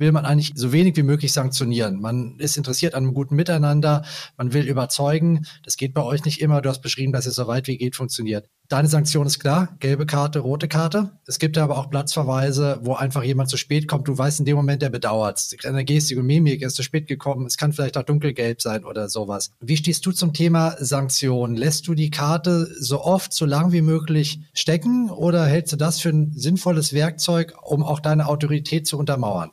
[0.00, 2.00] will man eigentlich so wenig wie möglich sanktionieren.
[2.00, 4.02] Man ist interessiert an einem guten Miteinander,
[4.36, 5.46] man will überzeugen.
[5.64, 6.62] Das geht bei euch nicht immer.
[6.62, 8.48] Du hast beschrieben, dass es so weit wie geht funktioniert.
[8.68, 11.10] Deine Sanktion ist klar, gelbe Karte, rote Karte.
[11.26, 14.06] Es gibt aber auch Platzverweise, wo einfach jemand zu spät kommt.
[14.06, 15.44] Du weißt in dem Moment, der bedauert.
[15.64, 17.46] Eine Gestik und Mimik ist zu spät gekommen.
[17.46, 19.50] Es kann vielleicht auch dunkelgelb sein oder sowas.
[19.60, 21.56] Wie stehst du zum Thema Sanktionen?
[21.56, 26.00] Lässt du die Karte so oft, so lang wie möglich stecken oder hältst du das
[26.00, 29.50] für ein sinnvolles Werkzeug, um auch deine Autorität zu untermauern?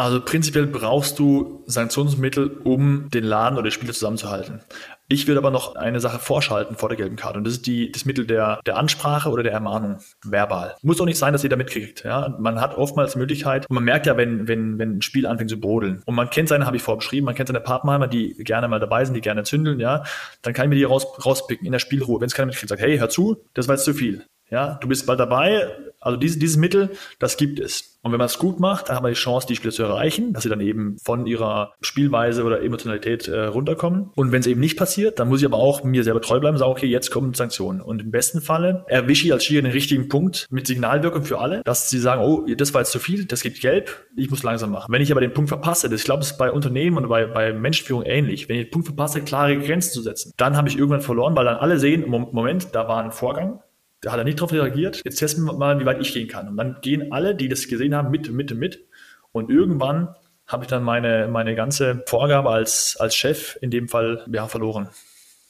[0.00, 4.60] Also prinzipiell brauchst du Sanktionsmittel, um den Laden oder die Spieler zusammenzuhalten.
[5.08, 7.92] Ich würde aber noch eine Sache vorschalten vor der gelben Karte und das ist die,
[7.92, 10.74] das Mittel der, der Ansprache oder der Ermahnung, verbal.
[10.80, 12.02] Muss auch nicht sein, dass jeder mitkriegt.
[12.02, 12.34] Ja?
[12.38, 15.50] Man hat oftmals die Möglichkeit, und man merkt ja, wenn, wenn, wenn ein Spiel anfängt
[15.50, 18.68] zu brodeln und man kennt seine, habe ich vorbeschrieben, man kennt seine Pappenheimer, die gerne
[18.68, 20.04] mal dabei sind, die gerne zündeln, ja,
[20.40, 22.80] dann kann ich mir die raus, rauspicken in der Spielruhe, wenn es keiner mitkriegt, sagt,
[22.80, 24.24] hey, hör zu, das war jetzt zu viel.
[24.50, 25.68] Ja, du bist bald dabei.
[26.00, 27.98] Also dieses, dieses Mittel, das gibt es.
[28.02, 30.32] Und wenn man es gut macht, dann hat man die Chance, die Spieler zu erreichen,
[30.32, 34.10] dass sie dann eben von ihrer Spielweise oder Emotionalität äh, runterkommen.
[34.14, 36.54] Und wenn es eben nicht passiert, dann muss ich aber auch mir selber treu bleiben
[36.54, 37.82] und sagen, okay, jetzt kommen Sanktionen.
[37.82, 41.60] Und im besten Falle erwische ich als Schiri den richtigen Punkt mit Signalwirkung für alle,
[41.64, 44.70] dass sie sagen, oh, das war jetzt zu viel, das gibt gelb, ich muss langsam
[44.70, 44.90] machen.
[44.90, 47.26] Wenn ich aber den Punkt verpasse, das, ich glaube, es ist bei Unternehmen und bei,
[47.26, 50.78] bei Menschenführung ähnlich, wenn ich den Punkt verpasse, klare Grenzen zu setzen, dann habe ich
[50.78, 53.60] irgendwann verloren, weil dann alle sehen, Moment, da war ein Vorgang,
[54.00, 55.02] da hat er nicht drauf reagiert.
[55.04, 56.48] Jetzt testen wir mal, wie weit ich gehen kann.
[56.48, 58.86] Und dann gehen alle, die das gesehen haben, mit, mit, mit.
[59.32, 60.14] Und irgendwann
[60.46, 64.88] habe ich dann meine, meine ganze Vorgabe als, als Chef in dem Fall ja, verloren.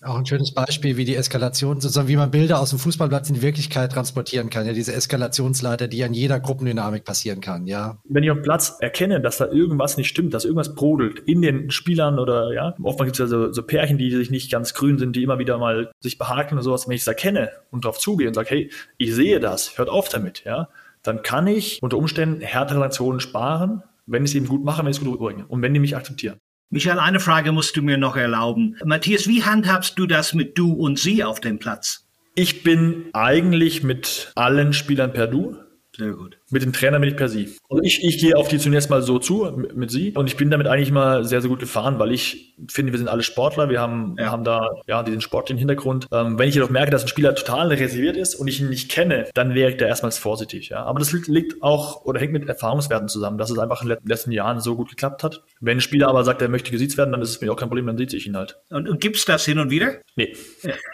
[0.03, 3.43] Auch ein schönes Beispiel, wie die Eskalation, sozusagen wie man Bilder aus dem Fußballplatz in
[3.43, 4.67] Wirklichkeit transportieren kann.
[4.67, 7.99] Ja, diese Eskalationsleiter, die an jeder Gruppendynamik passieren kann, ja.
[8.09, 11.71] Wenn ich auf Platz erkenne, dass da irgendwas nicht stimmt, dass irgendwas brodelt in den
[11.71, 14.99] Spielern oder ja, oftmals gibt es ja so, so Pärchen, die sich nicht ganz grün
[14.99, 16.89] sind, die immer wieder mal sich behaken und sowas.
[16.89, 20.09] Wenn ich es erkenne und darauf zugehe und sage, hey, ich sehe das, hört auf
[20.09, 20.71] damit, ja,
[21.03, 24.91] dann kann ich unter Umständen härtere Sanktionen sparen, wenn ich es eben gut mache, wenn
[24.91, 26.39] ich es gut bringe und wenn die mich akzeptieren.
[26.73, 28.77] Michael, eine Frage musst du mir noch erlauben.
[28.85, 32.07] Matthias, wie handhabst du das mit du und sie auf dem Platz?
[32.37, 35.57] Ich bin eigentlich mit allen Spielern per Du.
[35.97, 36.40] Sehr gut.
[36.51, 37.57] Mit dem Trainer bin ich per Sie.
[37.69, 40.37] Also ich, ich gehe auf die zunächst mal so zu mit, mit Sie und ich
[40.37, 43.69] bin damit eigentlich immer sehr, sehr gut gefahren, weil ich finde, wir sind alle Sportler,
[43.69, 44.31] wir haben, ja.
[44.31, 46.07] haben da ja diesen sportlichen Hintergrund.
[46.13, 48.91] Ähm, wenn ich jedoch merke, dass ein Spieler total reserviert ist und ich ihn nicht
[48.91, 50.71] kenne, dann wäre ich da erstmals vorsichtig.
[50.71, 50.85] Ja.
[50.85, 54.33] Aber das liegt, auch oder hängt mit Erfahrungswerten zusammen, dass es einfach in den letzten
[54.33, 55.43] Jahren so gut geklappt hat.
[55.61, 57.69] Wenn ein Spieler aber sagt, er möchte gesiezt werden, dann ist es mir auch kein
[57.69, 58.59] Problem, dann sieht ich ihn halt.
[58.71, 59.99] Und, und es das hin und wieder?
[60.17, 60.35] Nee.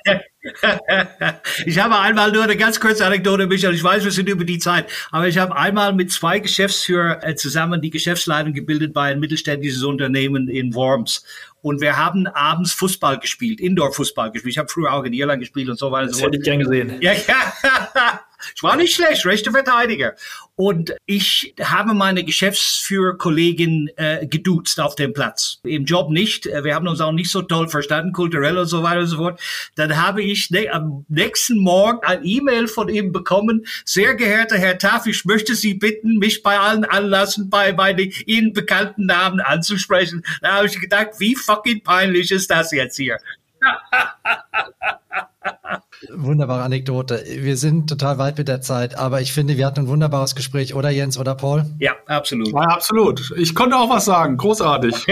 [1.65, 3.75] ich habe einmal nur eine ganz kurze Anekdote, Michael.
[3.75, 7.35] Ich weiß, wir sind über die Zeit, aber ich habe einmal mit zwei Geschäftsführern äh,
[7.35, 11.25] zusammen die Geschäftsleitung gebildet bei einem mittelständisches Unternehmen in Worms.
[11.63, 14.53] Und wir haben abends Fußball gespielt, Indoor-Fußball gespielt.
[14.53, 16.09] Ich habe früher auch in Irland gespielt und so weiter.
[16.09, 16.99] Das hätte ich gern gesehen.
[17.01, 18.21] Ja, ja.
[18.55, 20.15] Ich war nicht schlecht, rechte Verteidiger.
[20.55, 25.59] Und ich habe meine Geschäftsführerkollegin äh, geduzt auf dem Platz.
[25.65, 26.47] Im Job nicht.
[26.47, 29.41] Wir haben uns auch nicht so toll verstanden, kulturell und so weiter und so fort.
[29.75, 33.67] Dann habe ich ne am nächsten Morgen ein E-Mail von ihm bekommen.
[33.85, 38.55] Sehr geehrter Herr Taff, ich möchte Sie bitten, mich bei allen Anlassen bei, den Ihnen
[38.55, 40.25] bekannten Namen anzusprechen.
[40.41, 43.19] Da habe ich gedacht, wie fucking peinlich ist das jetzt hier?
[46.13, 47.25] Wunderbare Anekdote.
[47.27, 50.75] Wir sind total weit mit der Zeit, aber ich finde, wir hatten ein wunderbares Gespräch,
[50.75, 51.65] oder Jens oder Paul?
[51.79, 52.49] Ja, absolut.
[52.49, 53.33] Ja, absolut.
[53.37, 54.37] Ich konnte auch was sagen.
[54.37, 55.07] Großartig.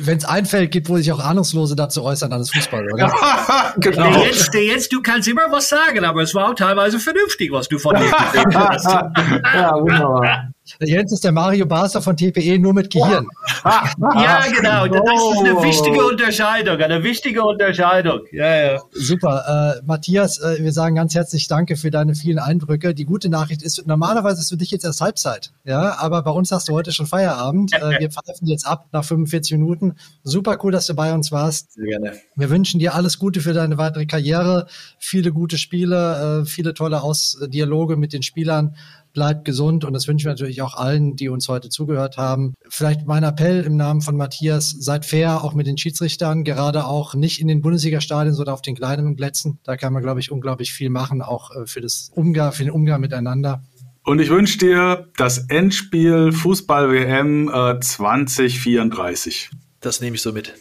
[0.00, 3.12] Wenn es ein Feld gibt, wo sich auch Ahnungslose dazu äußern, dann ist Fußball, oder?
[3.78, 4.10] genau.
[4.10, 7.52] Der Jens, der Jens, du kannst immer was sagen, aber es war auch teilweise vernünftig,
[7.52, 8.86] was du von dir gesagt hast.
[9.54, 10.47] ja, wunderbar.
[10.80, 13.26] Jens ist der Mario Basler von TPE nur mit Gehirn.
[13.64, 14.86] ja, genau.
[14.86, 18.20] Das ist eine wichtige Unterscheidung, eine wichtige Unterscheidung.
[18.32, 18.82] Ja, ja.
[18.92, 19.78] Super.
[19.78, 22.94] Äh, Matthias, äh, wir sagen ganz herzlich Danke für deine vielen Eindrücke.
[22.94, 25.52] Die gute Nachricht ist, normalerweise ist für dich jetzt erst Halbzeit.
[25.64, 27.72] Ja, aber bei uns hast du heute schon Feierabend.
[27.72, 29.96] Äh, wir pfeifen jetzt ab nach 45 Minuten.
[30.22, 31.72] Super cool, dass du bei uns warst.
[31.72, 32.12] Sehr gerne.
[32.36, 34.66] Wir wünschen dir alles Gute für deine weitere Karriere.
[34.98, 38.76] Viele gute Spiele, äh, viele tolle Aus Dialoge mit den Spielern
[39.18, 42.54] bleibt gesund und das wünschen wir natürlich auch allen, die uns heute zugehört haben.
[42.68, 47.16] Vielleicht mein Appell im Namen von Matthias, seid fair, auch mit den Schiedsrichtern, gerade auch
[47.16, 49.58] nicht in den Bundesliga-Stadien, sondern auf den kleineren Plätzen.
[49.64, 52.70] Da kann man, glaube ich, unglaublich viel machen, auch äh, für, das Umgang, für den
[52.70, 53.60] Umgang miteinander.
[54.04, 59.50] Und ich wünsche dir das Endspiel Fußball-WM äh, 2034.
[59.80, 60.54] Das nehme ich so mit.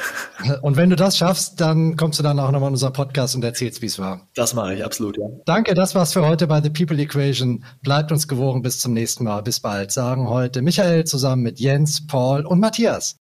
[0.62, 3.44] Und wenn du das schaffst, dann kommst du dann auch nochmal in unser Podcast und
[3.44, 4.28] erzählst, wie es war.
[4.34, 5.24] Das mache ich, absolut, ja.
[5.44, 7.64] Danke, das war's für heute bei The People Equation.
[7.82, 9.42] Bleibt uns gewogen, bis zum nächsten Mal.
[9.42, 13.16] Bis bald, sagen heute Michael zusammen mit Jens, Paul und Matthias.